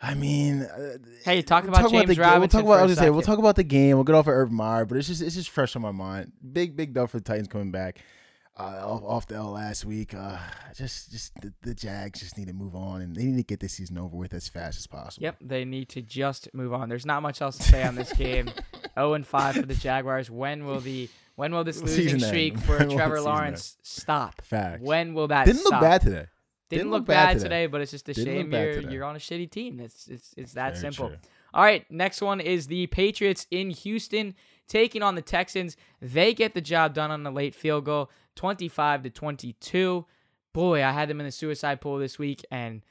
[0.01, 2.73] I mean, uh, Hey, talk we'll about James the, We'll talk about.
[2.73, 3.97] for I a was gonna say we'll talk about the game.
[3.97, 6.31] We'll get off of Urban Meyer, but it's just it's just fresh on my mind.
[6.51, 7.99] Big big dub for the Titans coming back
[8.59, 10.13] uh, off, off the L last week.
[10.13, 10.37] Uh,
[10.75, 13.59] just just the, the Jags just need to move on and they need to get
[13.59, 15.23] this season over with as fast as possible.
[15.23, 16.89] Yep, they need to just move on.
[16.89, 18.49] There's not much else to say on this game.
[18.95, 20.29] 0 and 5 for the Jaguars.
[20.29, 22.27] When will the when will this losing Season end.
[22.27, 24.41] streak for Trevor Lawrence stop?
[24.43, 24.81] Facts.
[24.83, 25.55] When will that stop?
[25.55, 25.81] Didn't stop?
[25.81, 26.25] look bad today.
[26.69, 27.43] Didn't, Didn't look, look bad bad today.
[27.43, 28.93] today, but it's just a Didn't shame you're today.
[28.93, 29.79] you're on a shitty team.
[29.79, 31.09] It's it's it's that Very simple.
[31.09, 31.17] true.
[31.55, 34.33] All right, next one is the Patriots in Houston
[34.67, 35.77] taking on the Texans.
[36.01, 40.05] They get the job done on the late field goal, 25 to 22.
[40.53, 42.81] Boy, I had them in the suicide pool this week and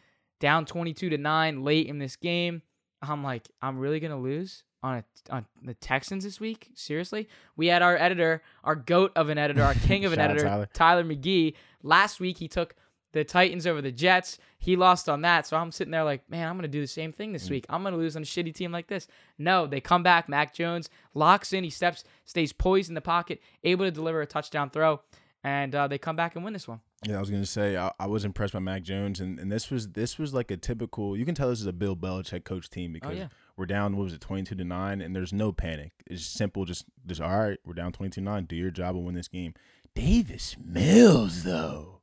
[0.41, 2.63] down 22 to 9 late in this game.
[3.01, 4.97] I'm like, I'm really going to lose on
[5.31, 6.69] a, on the Texans this week?
[6.75, 7.29] Seriously?
[7.57, 10.69] We had our editor, our goat of an editor, our king of an editor, Tyler.
[10.73, 11.55] Tyler McGee.
[11.85, 12.75] Last week he took
[13.13, 14.39] the Titans over the Jets.
[14.59, 15.47] He lost on that.
[15.47, 17.35] So I'm sitting there like, man, I'm going to do the same thing Mm.
[17.35, 17.67] this week.
[17.69, 19.07] I'm going to lose on a shitty team like this.
[19.39, 20.29] No, they come back.
[20.29, 21.63] Mac Jones locks in.
[21.63, 25.01] He steps, stays poised in the pocket, able to deliver a touchdown throw.
[25.45, 26.81] And uh, they come back and win this one.
[27.05, 29.71] Yeah, I was gonna say I, I was impressed by Mac Jones, and, and this
[29.71, 31.17] was this was like a typical.
[31.17, 33.29] You can tell this is a Bill Belichick coach team because Oh, yeah.
[33.57, 33.97] we're down.
[33.97, 35.91] What was it, twenty two to nine, and there's no panic.
[36.07, 36.65] It's simple.
[36.65, 37.59] Just just all right.
[37.65, 38.45] We're down twenty two nine.
[38.45, 39.55] Do your job and win this game.
[39.97, 42.03] Davis Mills though,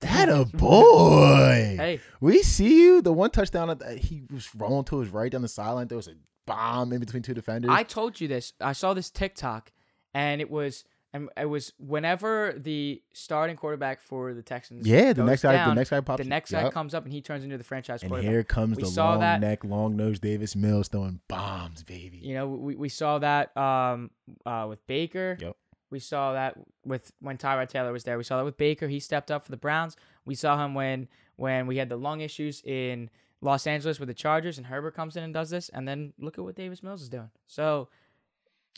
[0.00, 1.74] that a boy.
[1.76, 3.02] Hey, We see you.
[3.02, 5.88] The one touchdown that he was rolling to his right down the sideline.
[5.88, 6.14] There was a
[6.46, 7.70] bomb in between two defenders.
[7.74, 8.52] I told you this.
[8.60, 9.72] I saw this TikTok,
[10.14, 14.86] and it was and it was whenever the starting quarterback for the Texans.
[14.86, 15.52] yeah, the next guy.
[15.52, 16.22] down, the next guy pops.
[16.22, 16.72] the next guy Yep.
[16.72, 19.40] comes up and he turns into the franchise And here comes We the long that-
[19.40, 22.18] neck, long nose Davis Mills throwing bombs, baby.
[22.18, 24.10] You know, we, we saw that um
[24.44, 25.36] uh with Baker.
[25.40, 25.56] Yep.
[25.90, 28.18] We saw that with when Tyrod Taylor was there.
[28.18, 28.88] We saw that with Baker.
[28.88, 29.96] He stepped up for the Browns.
[30.26, 33.08] We saw him when when we had the lung issues in
[33.40, 35.68] Los Angeles with the Chargers, and Herbert comes in and does this.
[35.70, 37.30] And then look at what Davis Mills is doing.
[37.46, 37.88] So,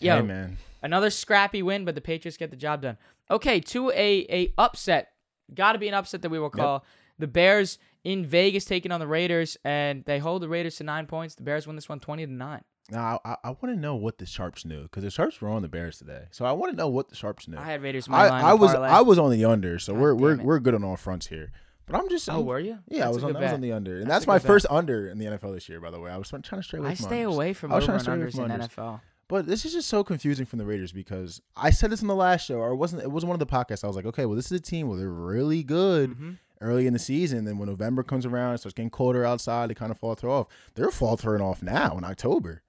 [0.01, 2.97] yo, hey man, another scrappy win, but the Patriots get the job done.
[3.31, 5.13] Okay, to a a upset.
[5.55, 6.85] Got to be an upset that we will call
[7.19, 11.07] the Bears in Vegas taking on the Raiders, and they hold the Raiders to nine
[11.07, 11.35] points.
[11.35, 12.63] The Bears win this one 20 to nine.
[12.91, 15.63] now I, I want to know what the Sharps knew because the Sharps were on
[15.63, 17.59] the Bears today, so I want to know what the Sharps knew.
[17.59, 18.09] I had Raiders.
[18.11, 18.89] I, I was parlay.
[18.89, 20.43] I was on the under, so God we're we're it.
[20.43, 21.51] we're good on all fronts here.
[21.87, 22.79] But I'm just Oh, I'm- were you?
[22.89, 24.47] yeah, I was on I was on the under, and That's that's, my bet.
[24.47, 25.81] first under in the NFL this year.
[25.81, 27.35] By the way, I was trying to stray away I from stay unders.
[27.35, 28.69] away from I was trying to stay away unders in from unders.
[28.71, 29.01] NFL.
[29.31, 32.15] But this is just so confusing from the Raiders because I said this in the
[32.15, 33.85] last show, or it wasn't it wasn't one of the podcasts.
[33.85, 36.39] I was like, okay, well, this is a team where they're really good Mhm.
[36.61, 37.45] early in the season.
[37.45, 40.49] Then when November comes around, it starts getting colder outside, they kind of falter off.
[40.75, 42.63] They're faltering off now in October.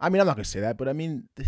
[0.00, 1.46] I mean, I'm not gonna say that, but I mean, the,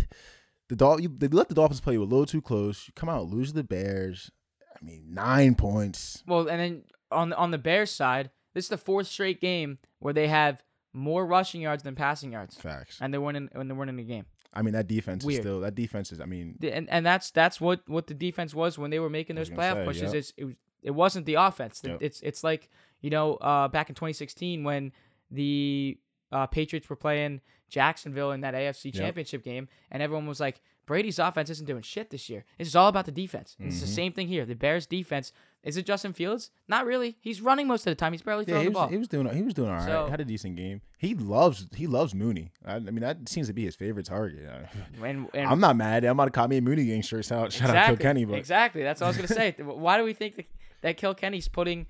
[0.69, 2.87] the Dol- you, they let the Dolphins play you a little too close.
[2.87, 4.31] You come out lose to the Bears.
[4.79, 6.23] I mean, nine points.
[6.27, 10.13] Well, and then on on the Bears side, this is the fourth straight game where
[10.13, 10.61] they have
[10.93, 12.97] more rushing yards than passing yards, Facts.
[12.99, 14.25] and they're winning when they're winning the game.
[14.53, 15.39] I mean, that defense Weird.
[15.39, 16.19] is still that defense is.
[16.21, 19.35] I mean, And and that's that's what what the defense was when they were making
[19.35, 20.01] those playoff say, pushes.
[20.03, 20.15] yep.
[20.15, 21.81] It's, it was- it wasn't the offense.
[21.83, 21.97] Yep.
[22.01, 22.69] It's it's like
[23.01, 24.91] you know uh, back in 2016 when
[25.31, 25.97] the
[26.31, 31.19] uh, Patriots were playing Jacksonville in that AFC Championship game, and everyone was like, Brady's
[31.19, 32.45] offense isn't doing shit this year.
[32.57, 33.57] It's all about the defense.
[33.59, 33.89] It's the Mhm.
[33.89, 34.45] same thing here.
[34.45, 35.33] The Bears defense.
[35.63, 36.49] Is it Justin Fields?
[36.69, 37.17] Not really.
[37.19, 38.13] He's running most of the time.
[38.13, 38.87] He's barely Yeah, throwing he the was, ball.
[38.87, 39.85] he was doing he was doing all right.
[39.85, 40.79] So- Had a decent game.
[40.97, 42.53] He loves he loves Mooney.
[42.65, 44.47] I, I mean that seems to be his favorite target.
[45.03, 46.05] and, and I'm not mad.
[46.05, 47.25] I'm gonna call me a Mooney gang shirt.
[47.25, 48.81] Shout, shout out to Kenny, but exactly.
[48.81, 49.55] That's what I was gonna say.
[49.61, 50.45] Why do we think that,
[50.83, 51.85] that Kilkenny's putting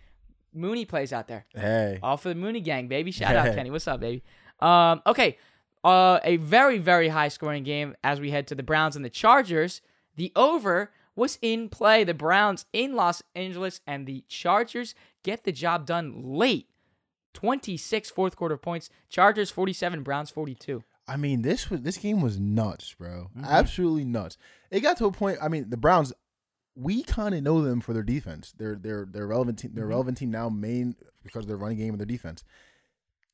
[0.58, 1.46] Mooney plays out there?
[1.54, 3.12] hey, All for the Mooney gang, baby.
[3.12, 3.70] Shout out Kenny.
[3.72, 4.24] What's up, baby?
[4.60, 5.38] Um, okay.
[5.84, 9.10] Uh, a very, very high scoring game as we head to the Browns and the
[9.10, 9.82] Chargers.
[10.16, 12.04] The over was in play.
[12.04, 16.68] The Browns in Los Angeles and the Chargers get the job done late.
[17.34, 18.90] 26 fourth quarter points.
[19.10, 20.84] Chargers 47, Browns 42.
[21.08, 23.30] I mean this was this game was nuts, bro.
[23.38, 23.46] Mhm.
[23.46, 24.38] Absolutely nuts.
[24.72, 25.38] It got to a point.
[25.42, 26.12] I mean the Browns.
[26.80, 28.54] We kind of know them for their defense.
[28.58, 29.60] They're they're they're relevant.
[29.60, 29.90] Team, they're Mhm.
[29.90, 32.44] relevant team now, main because of their running game and their defense.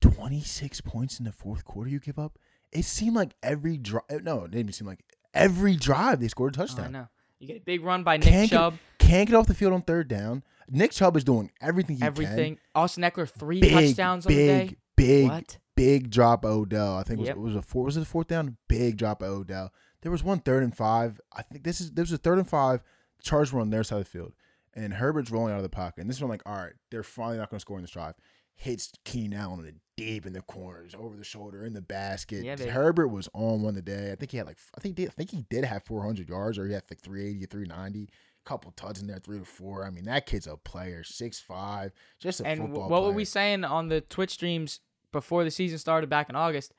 [0.01, 1.89] Twenty six points in the fourth quarter.
[1.89, 2.37] You give up.
[2.71, 4.03] It seemed like every drive.
[4.23, 5.03] No, it didn't seem like
[5.33, 6.91] every drive they scored a Oh, I touchdown.
[6.91, 7.07] know.
[7.39, 8.73] You get a big run by Nick Can't get- Chubb.
[8.99, 10.43] Can't get off the field on third down.
[10.69, 12.07] Nick Chubb is doing everything he can.
[12.07, 12.57] everything.
[12.73, 14.75] Austin Ekeler, three Big, touchdowns on the big, day.
[14.95, 15.57] big, What?
[15.75, 16.95] big drop Odell.
[16.97, 17.35] I think Yep.
[17.35, 17.83] it was, it was a four.
[17.85, 18.55] Was it a fourth down?
[18.69, 19.73] Big drop of Odell.
[20.01, 21.19] There was one third and five.
[21.33, 22.81] I think this is this was a third and five.
[23.23, 24.33] Chargers were on their side of the field,
[24.75, 26.01] and Herbert's rolling out of the pocket.
[26.01, 28.15] And this is like, all right, they're finally not going to score in this drive.
[28.55, 32.43] Hits Keenan Allen in the deep in the corners, over the shoulder, in the basket.
[32.43, 32.55] Yeah.
[32.57, 34.11] Herbert was on one today.
[34.11, 36.59] I think he had like I think he, I think he did have 400 yards,
[36.59, 38.09] or he had like 380 or 390.
[38.45, 39.85] Couple tuds in there, three to four.
[39.85, 43.01] I mean, that kid's a player, six five, just a And football what player.
[43.03, 44.81] were we saying on the Twitch streams
[45.13, 46.73] before the season started back in August?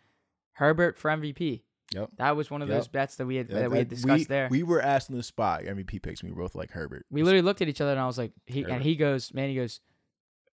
[0.53, 1.63] Herbert for MVP.
[1.93, 2.11] Yep.
[2.17, 2.77] That was one of Yep.
[2.79, 4.49] those bets that we had Yeah, that we had discussed we, there.
[4.51, 6.23] We, We were asked in the spot MVP picks.
[6.23, 7.07] and We both like Herbert.
[7.11, 8.73] We literally looked at each other and I was like, he Herbert.
[8.75, 9.81] and he goes, man, he goes,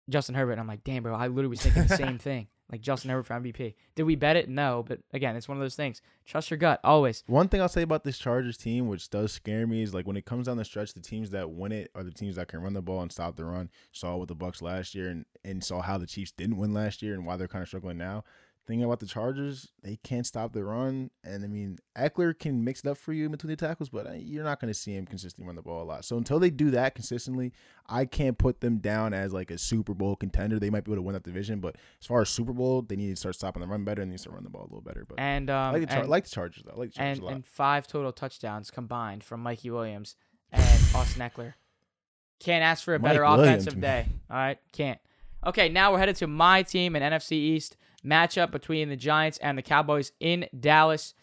[0.09, 0.53] Justin Herbert.
[0.53, 2.47] And I'm like, damn, bro, I literally was thinking the same thing.
[2.71, 3.73] Like Justin Herbert for MVP.
[3.95, 4.47] Did we bet it?
[4.47, 6.01] No, but again, it's one of those things.
[6.25, 7.21] Trust your gut always.
[7.27, 10.15] One thing I'll say about this Chargers team, which does scare me, is like when
[10.15, 12.61] it comes down the stretch, the teams that win it are the teams that can
[12.61, 13.69] run the ball and stop the run.
[13.91, 17.01] Saw with the Bucks last year, and and saw how the Chiefs didn't win last
[17.01, 18.23] year and why they're kind of struggling now.
[18.67, 22.81] Thing about the Chargers, they can't stop the run, and I mean Ekeler can mix
[22.81, 24.95] it up for you in between the tackles, but uh, you're not going to see
[24.95, 26.05] him consistently run the ball a lot.
[26.05, 27.53] So until they do that consistently,
[27.89, 30.59] I can't put them down as like a Super Bowl contender.
[30.59, 32.95] They might be able to win that division, but as far as Super Bowl, they
[32.95, 34.65] need to start stopping the run better and they need to running the ball a
[34.65, 35.05] little better.
[35.09, 36.73] But And I um like the, Char- and, I like the Chargers though.
[36.73, 37.33] I like the Chargers and, a lot.
[37.33, 40.15] and five total touchdowns combined from Mikey Williams
[40.51, 40.61] and
[40.93, 41.55] Austin Ekeler.
[42.39, 44.05] Can't ask for a better Mike Williams, offensive day.
[44.29, 44.99] All right, can't.
[45.45, 49.57] Okay, now we're headed to my team in NFC East matchup between the Giants and
[49.57, 51.13] the Cowboys in Dallas,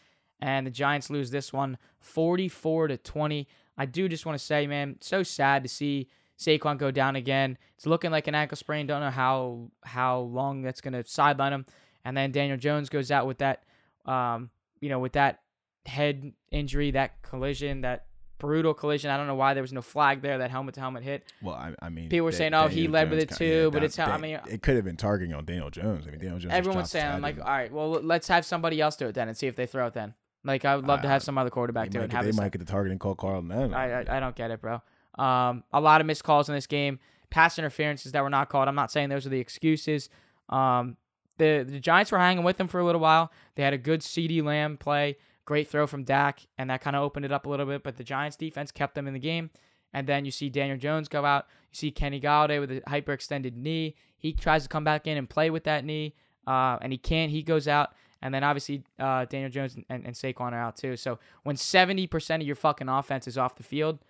[0.40, 3.48] and the Giants lose this one 44 to 20.
[3.76, 7.58] I do just want to say, man, so sad to see Saquon go down again.
[7.76, 8.86] It's looking like an ankle sprain.
[8.86, 11.66] Don't know how how long that's going to sideline him.
[12.04, 13.64] And then Daniel Jones goes out with that,
[14.06, 15.40] um, you know, with that
[15.84, 18.06] head injury, that collision, that
[18.38, 19.10] brutal collision.
[19.10, 20.38] I don't know why there was no flag there.
[20.38, 21.24] That helmet to helmet hit.
[21.42, 23.54] well, I, I mean, People were saying, oh, he Daniel led with Jones it kinda-
[23.64, 26.06] too, but it's how- I mean- it could have been targeting on Daniel Jones.
[26.06, 26.54] I mean, Daniel Jones.
[26.54, 29.28] Everyone was saying, I'm like, all right, well, let's have somebody else do it then
[29.28, 30.14] and see if they throw it then.
[30.44, 32.10] Like, I would love to Uh, have some other quarterback do it.
[32.10, 33.74] Get, have they might get the targeting call Carl then.
[33.74, 34.80] I, I I don't get it, bro.
[35.18, 38.68] Um, a lot of missed calls in this game, pass interferences that were not called.
[38.68, 40.08] I'm not saying those are the excuses.
[40.48, 40.96] Um,
[41.38, 43.32] the the Giants were hanging with them for a little while.
[43.56, 45.16] They had a good CeeDee Lamb play,
[45.48, 47.82] great throw from Dak, and that kind of opened it up a little bit.
[47.82, 49.48] But the Giants defense kept them in the game.
[49.94, 51.46] And then you see Daniel Jones go out.
[51.70, 53.94] You see Kenny Golladay with a hyperextended knee.
[54.18, 56.14] He tries to come back in and play with that knee,
[56.46, 57.30] uh, and he can't.
[57.30, 57.94] He goes out.
[58.20, 60.96] And then obviously uh, Daniel Jones and, and, and Saquon are out too.
[60.96, 64.00] So when 70% of your fucking offense is off the field,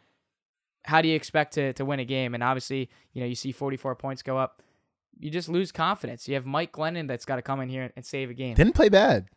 [0.84, 2.34] how do you expect to, to win a game?
[2.34, 4.62] And obviously, you know, you see 44 points go up.
[5.20, 6.26] You just lose confidence.
[6.26, 8.54] You have Mike Glennon that's got to come in here and save a game.
[8.54, 9.28] Didn't play bad.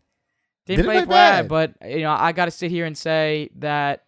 [0.71, 1.77] Didn't, didn't play, play bad, bad.
[1.79, 4.05] but you know, I got to sit here and say that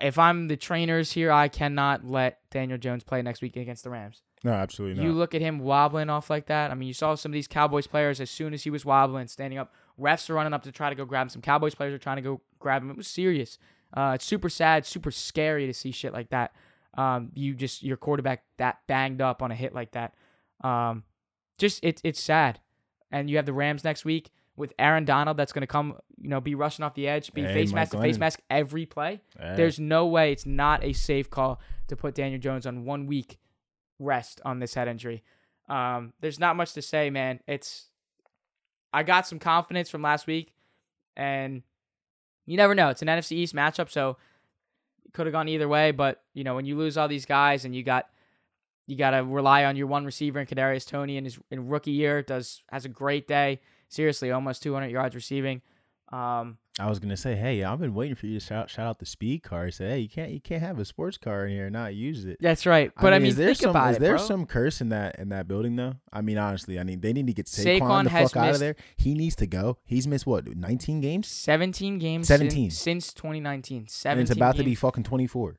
[0.00, 3.90] if I'm the trainers here, I cannot let Daniel Jones play next week against the
[3.90, 4.22] Rams.
[4.42, 5.06] No, absolutely not.
[5.06, 6.70] You look at him wobbling off like that.
[6.70, 9.26] I mean, you saw some of these Cowboys players as soon as he was wobbling,
[9.28, 9.72] standing up.
[9.98, 11.28] Refs are running up to try to go grab him.
[11.30, 12.90] Some Cowboys players are trying to go grab him.
[12.90, 13.58] It was serious.
[13.96, 16.52] Uh, it's super sad, super scary to see shit like that.
[16.94, 20.14] Um, you just your quarterback that banged up on a hit like that.
[20.62, 21.04] Um,
[21.58, 22.60] just it's it's sad.
[23.10, 26.28] And you have the Rams next week with Aaron Donald that's going to come, you
[26.28, 28.86] know, be rushing off the edge, be Hey, face Mike mask to face mask every
[28.86, 29.20] play.
[29.38, 33.06] Eh, There's no way it's not a safe call to put Daniel Jones on one
[33.06, 33.38] week
[33.98, 35.22] rest on this head injury.
[35.68, 37.40] Um, there's not much to say, man.
[37.46, 37.86] It's
[38.92, 40.52] I got some confidence from last week,
[41.16, 41.62] and
[42.46, 42.90] you never know.
[42.90, 44.18] It's an NFC East matchup, so
[45.04, 45.90] it could have gone either way.
[45.90, 48.08] But you know, when you lose all these guys and you got
[48.86, 51.90] you got to rely on your one receiver in Kadarius Toney in his in rookie
[51.92, 53.60] year does has a great day.
[53.88, 55.62] Seriously, almost 200 yards receiving.
[56.12, 58.98] Um, I was gonna say, hey, I've been waiting for you to shout shout out
[58.98, 59.70] the speed car.
[59.70, 62.24] Say, hey, you can't you can't have a sports car in here and not use
[62.24, 62.38] it.
[62.40, 62.92] that's right.
[63.00, 64.24] But I mean, is there think some about is it, there bro.
[64.24, 65.94] some curse in that in that building though?
[66.12, 68.58] I mean, honestly, I mean they need to get Saquon, Saquon the fuck out of
[68.58, 68.76] there.
[68.96, 69.78] He needs to go.
[69.84, 72.70] He's missed what, 19 games, 17 games 17.
[72.70, 73.86] Since, since 2019.
[73.88, 75.58] 17 and it's about to be fucking 24.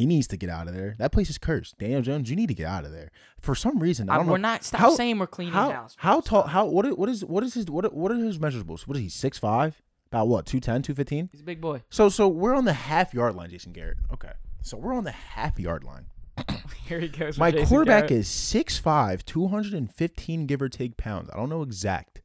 [0.00, 0.94] He needs to get out of there.
[0.98, 1.76] That place is cursed.
[1.76, 3.10] Daniel Jones, you need to get out of there.
[3.38, 4.32] For some reason, I don't know.
[4.32, 4.64] we're not.
[4.64, 5.94] Stop how- saying we're cleaning how house.
[5.96, 6.02] bro.
[6.10, 6.42] how tall?
[6.46, 6.86] How what?
[6.86, 7.92] is- What is what is his what?
[7.92, 8.86] What are his measurables?
[8.86, 9.08] What is he?
[9.10, 9.82] Six five?
[10.06, 10.46] About what?
[10.46, 11.28] 210, 215?
[11.30, 11.82] He's a big boy.
[11.90, 13.98] So so we're on the half yard line, Jason Garrett.
[14.12, 14.32] Okay,
[14.62, 16.06] so we're on the half yard line.
[16.86, 17.36] Here he goes.
[17.38, 18.20] My Jason quarterback Garrett.
[18.22, 21.28] is 6'5", 215 give or take pounds.
[21.32, 22.22] I don't know exact.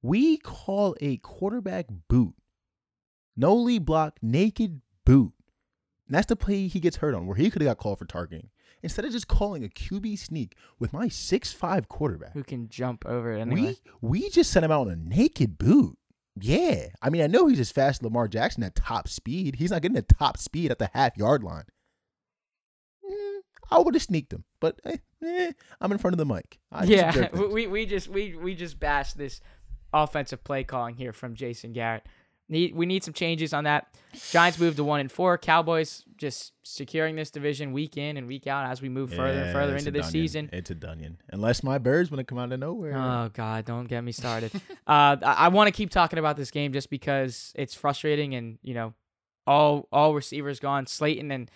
[0.00, 2.34] We call a quarterback boot.
[3.36, 5.32] No lead block, naked boot.
[6.12, 8.04] And that's the play he gets hurt on, where he could have got called for
[8.04, 8.50] targeting.
[8.82, 13.32] Instead of just calling a QB sneak with my 6'5 quarterback, who can jump over
[13.32, 13.76] it anyway.
[14.02, 15.96] we we just sent him out on a naked boot.
[16.38, 16.88] Yeah.
[17.00, 19.56] I mean, I know he's as fast as Lamar Jackson at top speed.
[19.56, 21.64] He's not getting a top speed at the half yard line.
[23.10, 23.38] Mm,
[23.70, 26.58] I would have sneaked him, but eh, eh, I'm in front of the mic.
[26.70, 29.40] I yeah, we we just we we just bashed this
[29.94, 32.04] offensive play calling here from Jason Garrett.
[32.52, 33.86] Need we need some changes on that.
[34.30, 35.38] Giants moved to one and four.
[35.38, 39.52] Cowboys just securing this division week in and week out as we move further and
[39.54, 40.50] further into this season.
[40.52, 41.16] It's a dunion.
[41.32, 42.94] Unless my birds want to come out of nowhere.
[42.94, 44.52] Oh God, don't get me started.
[44.86, 48.58] uh, I, I want to keep talking about this game just because it's frustrating, and
[48.62, 48.92] you know,
[49.46, 50.86] all all receivers gone.
[50.86, 51.50] Slayton and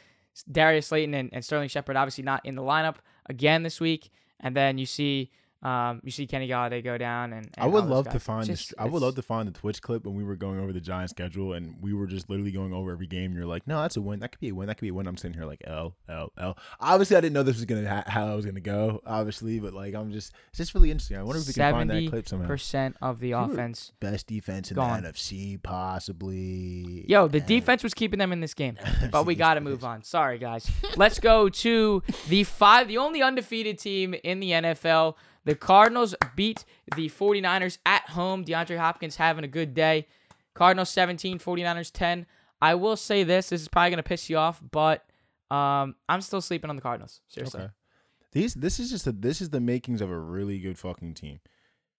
[0.50, 2.96] Darius Slayton and, and Sterling Shepard obviously not in the lineup
[3.28, 4.10] again this week.
[4.40, 5.30] And then you see,
[5.62, 8.68] um, you see Kenny Golladay go down, and, and I would love to find Just-
[8.70, 8.74] this.
[8.78, 11.10] I would love to find the Twitch clip when we were going over the Giants
[11.10, 13.26] schedule and we were just literally going over every game.
[13.26, 14.20] And you're like, no, that's a win.
[14.20, 14.68] That could be a win.
[14.68, 15.06] That could be a win.
[15.06, 16.56] I'm sitting here like L L L.
[16.80, 19.00] Obviously, I didn't know this was gonna ha- how I was gonna go.
[19.06, 21.16] Obviously, but like I'm just it's just really interesting.
[21.16, 22.46] I wonder if we can find that clip somehow.
[22.46, 23.92] percent of the offense.
[23.98, 25.02] Best defense in Gone.
[25.02, 27.04] the NFC, possibly.
[27.08, 28.76] Yo, the And- defense was keeping them in this game,
[29.10, 30.02] but we got to move on.
[30.02, 30.70] Sorry, guys.
[30.96, 35.14] Let's go to the five, the only undefeated team in the NFL.
[35.46, 36.64] The Cardinals beat
[36.96, 38.44] the 49ers at home.
[38.44, 40.08] DeAndre Hopkins having a good day.
[40.54, 42.26] Cardinals 17, 49ers 10.
[42.60, 45.04] I will say this, this is probably going to piss you off, but
[45.50, 47.20] um, I'm still sleeping on the Cardinals.
[47.28, 47.60] Seriously.
[47.62, 47.72] Okay.
[48.32, 51.40] These this is just a, this is the makings of a really good fucking team.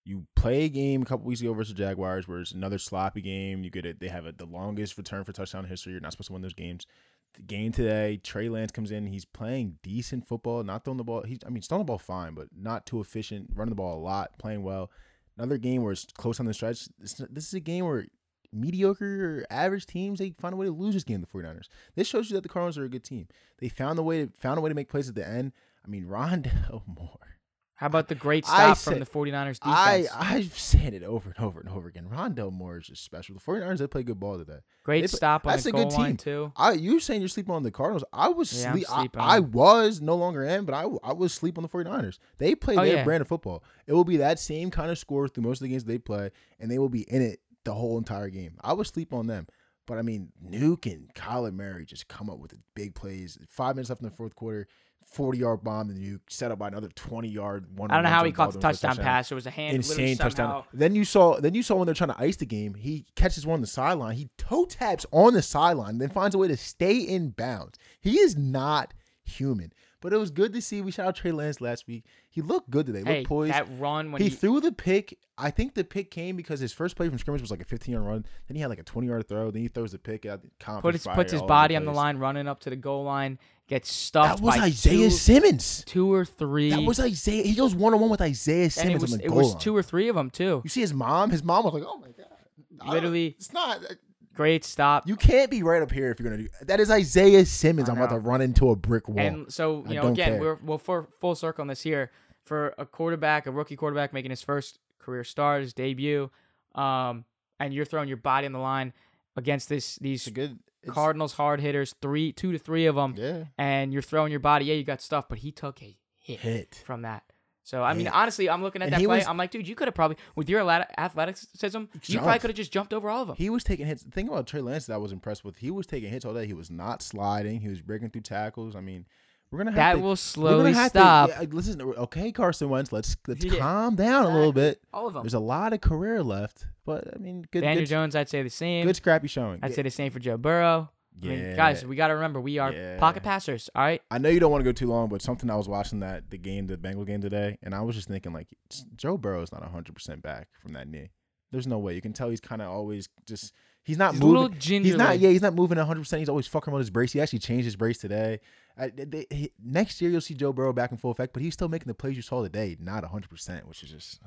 [0.03, 3.21] You play a game a couple weeks ago versus the Jaguars, where it's another sloppy
[3.21, 3.63] game.
[3.63, 3.99] You get it.
[3.99, 5.93] They have a, the longest return for touchdown history.
[5.93, 6.86] You're not supposed to win those games.
[7.33, 9.05] The game today, Trey Lance comes in.
[9.05, 11.23] He's playing decent football, not throwing the ball.
[11.23, 13.51] He's I mean, throwing the ball fine, but not too efficient.
[13.53, 14.91] Running the ball a lot, playing well.
[15.37, 16.87] Another game where it's close on the stretch.
[16.97, 18.07] This, this is a game where
[18.51, 21.21] mediocre or average teams they find a way to lose this game.
[21.21, 21.67] The 49ers.
[21.95, 23.27] This shows you that the Cardinals are a good team.
[23.59, 25.51] They found a way to found a way to make plays at the end.
[25.85, 27.37] I mean, Rondale Moore.
[27.77, 30.15] How about the great I stop from the 49ers I defense?
[30.19, 32.07] I've said it over and over and over again.
[32.11, 33.35] Rondale Moore is just special.
[33.35, 34.59] The 49ers they play good ball today.
[34.83, 36.17] great they- stop on that's the a goal good line, team.
[36.17, 36.51] too.
[36.55, 38.03] I you saying you're sleeping on the Cardinals?
[38.11, 38.87] I was Yeah, sleep.
[38.89, 42.17] I, I was no longer am, but I I was sleep on the 49ers.
[42.39, 43.03] They play Oh, their yeah.
[43.03, 43.63] brand of football.
[43.85, 46.31] It will be that same kind of score through most of the games they play,
[46.59, 48.57] and they will be in it the whole entire game.
[48.61, 49.45] I was sleep on them.
[49.85, 53.37] But I mean, Nuke and Kyler Murray just come up with big plays.
[53.47, 54.67] Five minutes left in the fourth quarter,
[55.05, 57.89] 40 yard bomb, and you set up by another 20 yard one.
[57.91, 59.31] I don't know how he caught the touchdown pass.
[59.31, 60.63] It was a hand Insane touchdown.
[60.73, 63.45] Then you saw, then you saw when they're trying to ice the game, he catches
[63.45, 64.15] one on the sideline.
[64.15, 67.79] He toe taps on the sideline, then finds a way to stay in bounds.
[67.99, 69.71] He is not human.
[69.99, 70.81] But it was good to see.
[70.81, 72.05] We shot out Trey Lance last week.
[72.29, 73.03] He looked good today.
[73.03, 73.53] Hey, poised.
[73.53, 75.17] that run when he, he, threw the pick.
[75.38, 77.93] I think the pick came because his first play from scrimmage was like a 15
[77.93, 78.25] yard run.
[78.47, 79.49] Then he had like a 20 yard throw.
[79.49, 80.41] Then he throws the pick out.
[80.81, 83.91] put his, puts his body on the line, running up to the goal line, gets
[83.91, 85.83] stuffed That was Isaiah two, Simmons.
[85.86, 86.69] two or three.
[86.69, 87.43] That was Isaiah.
[87.43, 89.38] He goes one on one with Isaiah and Simmons it was on the it goal
[89.38, 89.62] was line.
[89.62, 90.62] two or three of them too.
[90.63, 91.31] You see his mom.
[91.31, 93.83] His mom was like, "Oh my god." Literally- it's not.
[93.83, 93.95] Uh,
[94.38, 95.08] Great stop.
[95.08, 96.80] You can't be right up here if you're gonna do that.
[96.80, 97.89] Is Isaiah Simmons?
[97.89, 98.17] I I'm about know.
[98.17, 99.19] to run into a brick wall.
[99.19, 100.39] And so I you know, don't again, care.
[100.39, 102.12] we're we'll for full circle on this here
[102.45, 106.30] for a quarterback, a rookie quarterback making his first career start, his debut,
[106.76, 107.26] um,
[107.60, 108.93] and you're throwing your body on the line
[109.36, 110.52] against this these it's a good
[110.84, 114.39] it's- Cardinals hard hitters, three, two to three of them, Yeah, and you're throwing your
[114.39, 114.65] body.
[114.65, 116.84] Yeah, you got stuff, but he took a hit, hit.
[116.86, 117.23] from that.
[117.67, 118.15] So I mean, Hit.
[118.15, 119.17] honestly, I'm looking at And that play.
[119.17, 122.49] was- I'm like, dude, you could have probably with your athlet- athleticism, you probably could
[122.49, 123.36] have just jumped over all of them.
[123.38, 124.03] He was taking hits.
[124.03, 126.34] The thing about Trey Lance that I was impressed with, he was taking hits all
[126.34, 126.47] day.
[126.47, 127.60] He was not sliding.
[127.60, 128.73] He was breaking through tackles.
[128.73, 129.06] I mean,
[129.51, 131.30] we're gonna have that to, will slowly stop.
[131.30, 132.93] To, yeah, listen, okay, Carson Wentz.
[132.93, 134.82] Let's let's Yeah, calm down a little bit.
[134.93, 135.23] all of them.
[135.23, 138.49] There's a lot of career left, but I mean, good, good, Jones, I'd say the
[138.49, 138.88] same.
[138.88, 139.60] good scrappy showing.
[139.62, 140.89] I'd say the same for Joe Burrow.
[141.23, 142.97] I mean, guys, we got to remember we are Yeah.
[142.99, 143.69] pocket passers.
[143.75, 144.01] All right.
[144.12, 146.30] I know you don't want to go too long, but something I was watching that
[146.30, 148.47] the game, the Bengal game today, and I was just thinking like
[148.95, 151.10] Joe Burrow is not hundred percent back from that knee.
[151.51, 151.95] There's no way.
[151.95, 153.53] You can tell he's kind of always just
[153.84, 154.53] he's not He's moving.
[154.60, 155.17] He's not.
[155.17, 155.99] Yeah, he's not moving 100.
[156.01, 157.13] percent He's always fucking around his brace.
[157.13, 158.39] He actually changed his brace today.
[158.77, 161.53] I, they, he, next year you'll see Joe Burrow back in full effect, but he's
[161.56, 164.19] still making the plays you saw today, not 100, percent which is just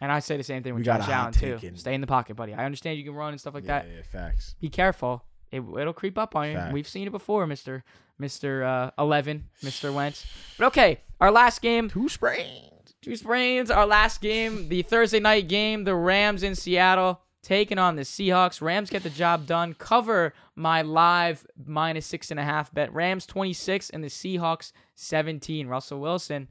[0.00, 1.58] And I say the same thing with Josh Allen too.
[1.62, 2.54] in- Stay in the pocket, buddy.
[2.54, 3.88] I understand you can run and stuff like yeah, that.
[3.94, 4.54] yeah, facts.
[4.60, 5.24] Be careful.
[5.50, 6.54] It, it'll creep up on you.
[6.54, 6.72] Facts.
[6.72, 7.84] We've seen it before, Mister
[8.18, 10.26] Mister uh, Eleven, Mister Wentz.
[10.58, 12.94] But okay, our last game, Two sprains.
[13.02, 13.70] two sprains.
[13.70, 18.60] Our last game, the Thursday night game, the Rams in Seattle taking on the Seahawks.
[18.60, 19.74] Rams get the job done.
[19.74, 22.92] Cover my live minus six and a half bet.
[22.92, 25.66] Rams twenty six and the Seahawks seventeen.
[25.66, 26.48] Russell Wilson.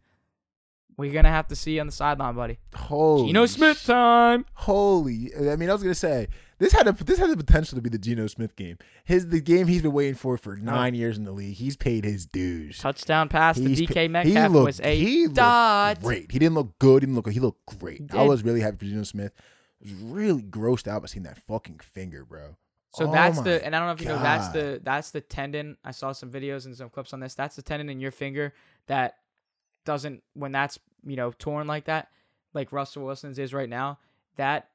[0.97, 2.57] We're gonna have to see you on the sideline, buddy.
[2.75, 4.45] Holy Geno Smith time.
[4.53, 5.31] Holy!
[5.33, 6.27] I mean, I was gonna say
[6.59, 8.77] this had a this had the potential to be the Geno Smith game.
[9.03, 11.55] His the game he's been waiting for for nine years in the league.
[11.55, 12.77] He's paid his dues.
[12.77, 16.01] Touchdown pass to He's DK pa- Metcalf he looked, was a he dot.
[16.01, 16.31] great.
[16.31, 17.01] He didn't look good.
[17.01, 17.29] He didn't look.
[17.29, 18.13] He looked great.
[18.13, 19.31] I was really happy for Geno Smith.
[19.37, 22.57] I was really grossed out by seeing that fucking finger, bro.
[22.95, 25.21] So Oh that's the and I don't know if you know that's the that's the
[25.21, 25.77] tendon.
[25.85, 27.35] I saw some videos and some clips on this.
[27.35, 28.53] That's the tendon in your finger
[28.87, 29.15] that
[29.85, 32.09] doesn't when that's you know torn like that,
[32.53, 33.99] like Russell Wilson's is right now.
[34.37, 34.69] That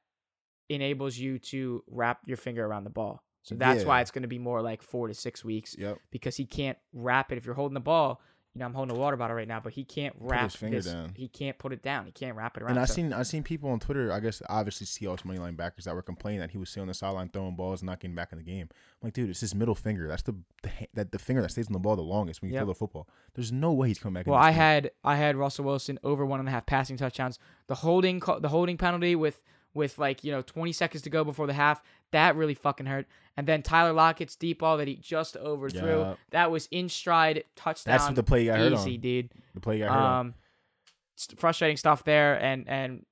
[0.69, 3.23] enables you to wrap your finger around the ball.
[3.43, 5.99] So that's why it's going to be more like four to six weeks Yep.
[6.09, 7.37] because he can't wrap it.
[7.37, 8.19] If you're holding the ball,
[8.55, 10.77] you know I'm holding a water bottle right now, but he can't wrap his finger
[10.77, 11.11] this- down.
[11.15, 12.05] He can't put it down.
[12.07, 12.71] He can't wrap it around.
[12.71, 14.11] And I So- seen I seen people on Twitter.
[14.11, 16.87] I guess obviously Seahawks money line backers that were complaining that he was sitting on
[16.87, 18.69] the sideline throwing balls and not getting back in the game.
[18.71, 20.07] I'm like, dude, it's his middle finger.
[20.07, 22.55] That's the, the that the finger that stays on the ball the longest when you
[22.55, 22.61] Yep.
[22.61, 23.09] throw the football.
[23.35, 24.25] There's no way he's coming back.
[24.25, 24.57] in Well, I game.
[24.57, 27.37] had I had Russell Wilson over one and a half passing touchdowns.
[27.67, 29.39] The holding the holding penalty with
[29.75, 33.07] with like you know 20 seconds to go before the half that really fucking hurt.
[33.37, 36.19] And then Tyler Lockett's deep ball that he just overthrew Yup.
[36.31, 37.91] that was in stride touchdown.
[37.91, 39.01] That's what the play you got hurt easy, on.
[39.01, 39.29] dude.
[39.53, 40.19] The play got hurt on.
[40.19, 40.33] Um,
[41.15, 43.05] st- frustrating stuff there, and and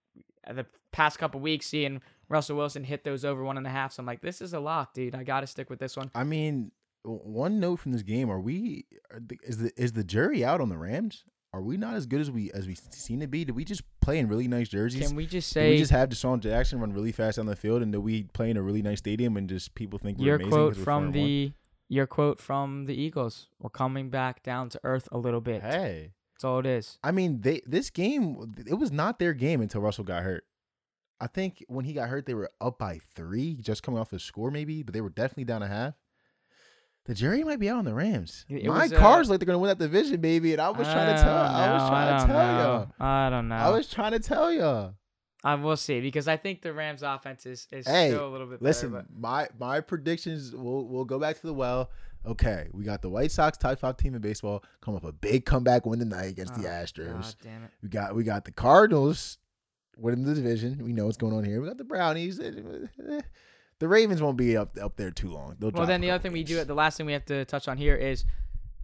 [0.50, 3.92] the past couple weeks seeing Russell Wilson hit those over one and a half.
[3.92, 5.16] So I'm like, this is a lock, dude.
[5.16, 6.10] I got to stick with this one.
[6.16, 6.72] I mean,
[7.04, 8.86] one note from this game: Are we?
[9.12, 11.26] Are the, is the is the jury out on the Rams?
[11.54, 13.46] Are we not as good as we as we seen it be?
[13.46, 15.08] Did we just play in really nice jerseys?
[15.08, 17.84] Can we just say we just have DeSean Jackson run really fast down the field,
[17.84, 20.36] and did we play in a really nice stadium and just people think we're your
[20.38, 21.54] amazing quote 'cause we're from 4 and the
[21.90, 23.50] your quote from the Eagles?
[23.60, 25.62] We're coming back down to earth a little bit.
[25.62, 26.98] Hey, That's all it is.
[27.04, 30.46] I mean, they this game it was not their game until Russell got hurt.
[31.22, 34.20] I think when he got hurt, they were up by three, just coming off the
[34.20, 35.94] score, maybe, but they were definitely down a half.
[37.06, 38.46] The jury might be out on the Rams.
[38.48, 40.70] It- it My was, uh, cards like they're gonna win that division, baby, and I
[40.70, 41.38] was trying to tell.
[41.38, 42.22] I was trying know.
[42.22, 43.08] to tell don't y'all.
[43.08, 43.56] I don't know.
[43.56, 44.94] I was trying to tell y'all.
[45.44, 48.48] I will see because I think the Rams' offense is, is Hey, still a little
[48.48, 49.06] bit Listen, better.
[49.14, 50.56] my my predictions.
[50.56, 51.90] We'll we'll go back to the well.
[52.26, 55.46] Okay, we got the White Sox top five team in baseball come up a big
[55.46, 57.22] comeback win tonight against the Oh, Astros.
[57.22, 57.72] God damn it.
[57.82, 59.38] We got we got the Cardinals
[59.98, 60.78] winning the division.
[60.82, 61.60] We know what's going on here.
[61.60, 62.40] We got the Brownies.
[63.84, 65.58] The Ravens won't be up up there too long.
[65.60, 67.68] They'll Well, then the other thing we do, the last thing we have to touch
[67.68, 68.24] on here is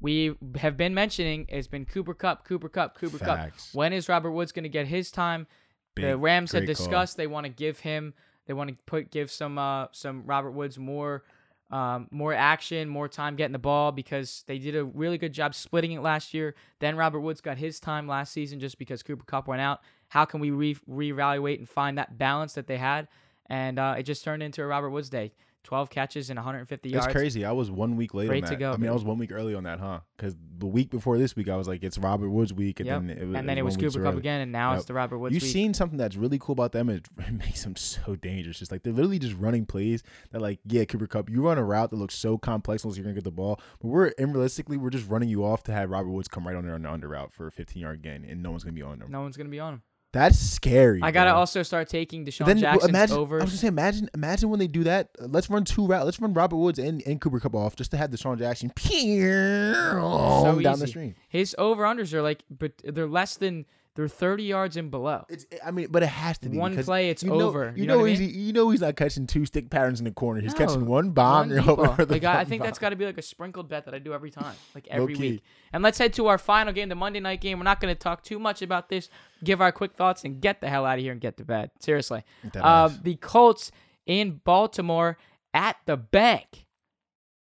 [0.01, 3.67] we have been mentioning it's been Cooper Kupp, Cooper Kupp, Cooper Facts.
[3.67, 3.77] Kupp.
[3.77, 5.47] When is Robert Woods going to get his time?
[5.95, 6.85] the Rams had great call.
[6.85, 8.13] discussed they want to give him,
[8.45, 11.23] they want to put give some uh some Robert Woods more.
[11.71, 15.55] Um, more action, more time getting the ball because they did a really good job
[15.55, 16.55] splitting it last year.
[16.79, 19.79] Then Robert Woods got his time last season just because Cooper Kupp went out.
[20.09, 23.07] How can we re- reevaluate and find that balance that they had?
[23.49, 25.33] And uh, it just turned into a Robert Woods day.
[25.65, 27.05] 12 catches and 150 yards.
[27.05, 27.43] It's crazy.
[27.43, 29.53] I was one week late Great to go, I mean, I was one week early
[29.53, 29.99] on that, huh?
[30.15, 33.01] Because the week before this week, I was like, it's Robert Woods week, and Yep.
[33.01, 34.77] then it was, and then it was week Cooper Kupp again, and now Yep.
[34.77, 35.51] it's the Robert Woods You've week.
[35.51, 36.89] seen something that's really cool about them.
[36.89, 38.59] It, it makes them so dangerous.
[38.59, 41.63] Just like they're literally just running plays that, like, yeah, Cooper Kupp, you run a
[41.63, 43.59] route that looks so complex unless you're gonna get the ball.
[43.81, 46.63] But we're realistically, we're just running you off to have Robert Woods come right on
[46.65, 48.81] there on the under route for a 15 yard gain, and no one's gonna be
[48.81, 49.11] on them.
[49.11, 49.81] no one's gonna be on him.
[50.11, 51.01] That's scary.
[51.03, 51.39] I gotta bro.
[51.39, 53.17] also start taking DeSean then Jackson's imagine.
[53.17, 55.09] I was gonna say, imagine, imagine when they do that.
[55.21, 56.05] Uh, Let's run two routes.
[56.05, 60.59] Let's run Robert Woods and, and Cooper Kupp off just to have DeSean Jackson so
[60.63, 61.13] down the stream.
[61.27, 63.65] His over unders are like, but they're less than
[63.99, 65.25] they're 30 yards and below.
[65.27, 67.73] It's, I mean, but it has to be One play, it's you know, over.
[67.75, 69.99] You, You know know, what I he's you know he's not catching two stick patterns
[69.99, 70.39] in the corner.
[70.39, 71.49] He's No, catching one bomb.
[71.49, 71.57] One
[72.07, 73.99] Like, I, I bomb think that's got to be like a sprinkled bet that I
[73.99, 75.31] do every time, like every Low-key.
[75.31, 75.43] week.
[75.73, 77.59] And let's head to our final game, the Monday night game.
[77.59, 79.09] We're not going to talk too much about this.
[79.43, 81.71] Give our quick thoughts and get the hell out of here and get to bed.
[81.81, 82.23] Seriously.
[82.55, 83.71] Uh, the Colts
[84.05, 85.17] in Baltimore
[85.53, 86.65] at the bank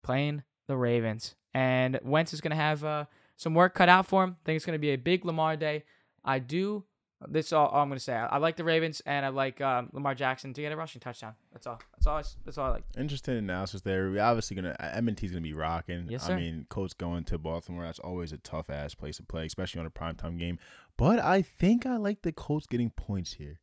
[0.04, 1.36] playing the Ravens.
[1.54, 3.06] And Wentz is going to have uh,
[3.38, 4.38] some work cut out for him.
[4.42, 5.84] I think it's going to be a big Lamar day.
[6.30, 6.86] I do
[7.28, 8.14] This all, all I'm gonna say.
[8.14, 11.02] I, I like the Ravens and I like um, Lamar Jackson to get a rushing
[11.02, 11.34] touchdown.
[11.52, 11.80] That's all.
[11.94, 12.18] That's all.
[12.18, 12.84] I, that's all I like.
[12.98, 14.10] Interesting analysis there.
[14.10, 16.06] We obviously gonna Edmonton's gonna be rocking.
[16.10, 16.34] Yes, sir.
[16.34, 17.84] I mean, Colts going to Baltimore.
[17.84, 20.60] That's always a tough ass place to play, especially on a primetime game.
[20.98, 23.60] But I think I like the Colts getting points here.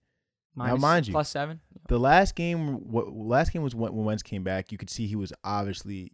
[0.54, 1.60] Minus- mind you- plus seven.
[1.88, 4.72] The last game, what last game was when, when Wentz came back.
[4.72, 6.12] You could see he was obviously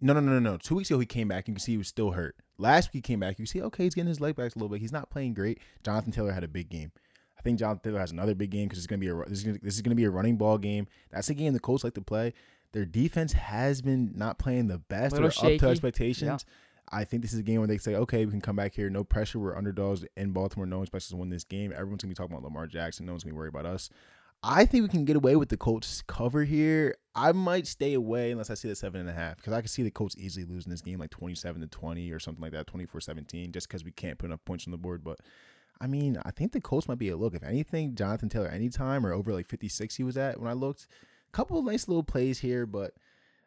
[0.00, 0.56] no, no, no, no, no.
[0.56, 1.48] Two weeks ago he came back.
[1.48, 2.36] You can see he was still hurt.
[2.58, 3.38] Last week he came back.
[3.38, 4.80] You see, okay, he's getting his leg back a little bit.
[4.80, 5.58] He's not playing great.
[5.84, 6.92] Jonathan Taylor had a big game.
[7.38, 9.44] I think Jonathan Taylor has another big game because it's gonna be a this is
[9.44, 10.86] gonna, this is gonna be a running ball game.
[11.10, 12.34] That's a game the Colts like to play.
[12.72, 16.44] Their defense has been not playing the best or Little up to expectations.
[16.90, 18.88] I think this is a game where they say, okay, we can come back here,
[18.88, 19.38] no pressure.
[19.38, 20.66] We're underdogs in Baltimore.
[20.66, 21.72] No one expects us to win this game.
[21.72, 23.06] Everyone's gonna be talking about Lamar Jackson.
[23.06, 23.90] No one's gonna be worried about us.
[24.42, 26.96] I think we can get away with the Colts cover here.
[27.14, 29.68] I might stay away unless I see the seven and a half because I can
[29.68, 32.66] see the Colts easily losing this game like 27 to 20 or something like that,
[32.68, 35.02] 24 17, just because we can't put enough points on the board.
[35.02, 35.18] But
[35.80, 37.34] I mean, I think the Colts might be a look.
[37.34, 40.86] If anything, Jonathan Taylor anytime or over like 56 he was at when I looked.
[41.28, 42.92] A couple of nice little plays here, but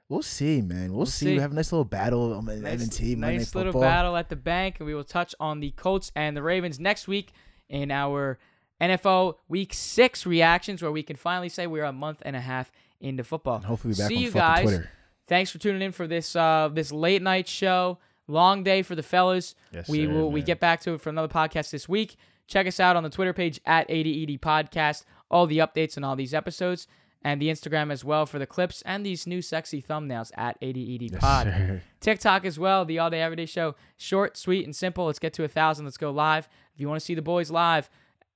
[0.10, 0.90] we'll see, man.
[0.90, 1.26] We'll, We'll see.
[1.28, 1.34] see.
[1.36, 3.90] We have a nice little battle on the Nice, MNT Monday nice Night little Football.
[3.90, 7.08] battle at the bank, and we will touch on the Colts and the Ravens next
[7.08, 7.32] week
[7.70, 8.38] in our
[8.82, 12.72] NFL Week Six reactions, where we can finally say we're a month and a half
[13.00, 13.58] into football.
[13.58, 14.64] And hopefully back See on you guys.
[14.64, 14.90] Twitter.
[15.28, 18.00] Thanks for tuning in for this uh, this late night show.
[18.28, 19.56] Long day for the fellas.
[19.72, 22.16] Yes, we sir, will we get back to it for another podcast this week.
[22.48, 25.06] Check us out on the Twitter page at ADED Podcast.
[25.30, 26.88] All the updates on all these episodes.
[27.24, 31.12] And the Instagram as well for the clips and these new sexy thumbnails at ADED
[31.12, 31.82] Yes, Pod.
[32.00, 33.76] TikTok as well, the All Day Everyday Show.
[33.96, 35.06] Short, sweet, and simple.
[35.06, 35.86] Let's get to a thousand.
[35.86, 36.50] Let's go live.
[36.74, 37.92] If you want to see the boys live,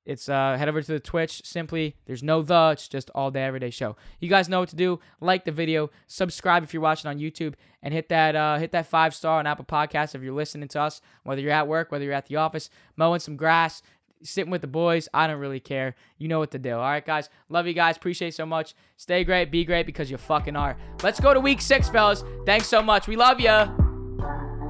[0.05, 1.41] it's uh, head over to the Twitch.
[1.43, 2.69] Simply, there's no the.
[2.73, 3.95] It's just All Day Everyday Show.
[4.19, 4.99] You guys know what to do.
[5.19, 8.85] Like the video, subscribe if you're watching on YouTube, and hit that uh, hit that
[8.85, 11.01] five star on Apple Podcasts if you're listening to us.
[11.23, 13.81] Whether you're at work, whether you're at the office, mowing some grass,
[14.21, 15.09] sitting with the boys.
[15.13, 15.95] I don't really care.
[16.19, 16.73] You know what to do.
[16.73, 17.29] All right, guys.
[17.49, 17.97] Love you guys.
[17.97, 18.75] Appreciate so much.
[18.97, 19.49] Stay great.
[19.49, 20.77] Be great because you fucking are.
[21.01, 22.23] Let's go to week six, fellas.
[22.45, 23.07] Thanks so much.
[23.07, 23.55] We love you.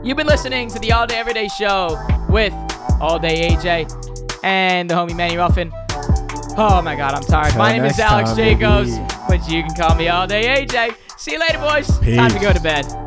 [0.01, 1.97] You've been listening to the All Day Everyday Show
[2.29, 2.53] with
[3.01, 5.71] All Day AJ and the homie Manny Ruffin.
[6.57, 7.51] Oh my God, I'm tired.
[7.51, 9.13] Till my name is Alex time, Jacobs, baby.
[9.27, 10.95] but you can call me All Day AJ.
[11.17, 11.87] See you later, boys.
[12.15, 13.04] Time to go to bed.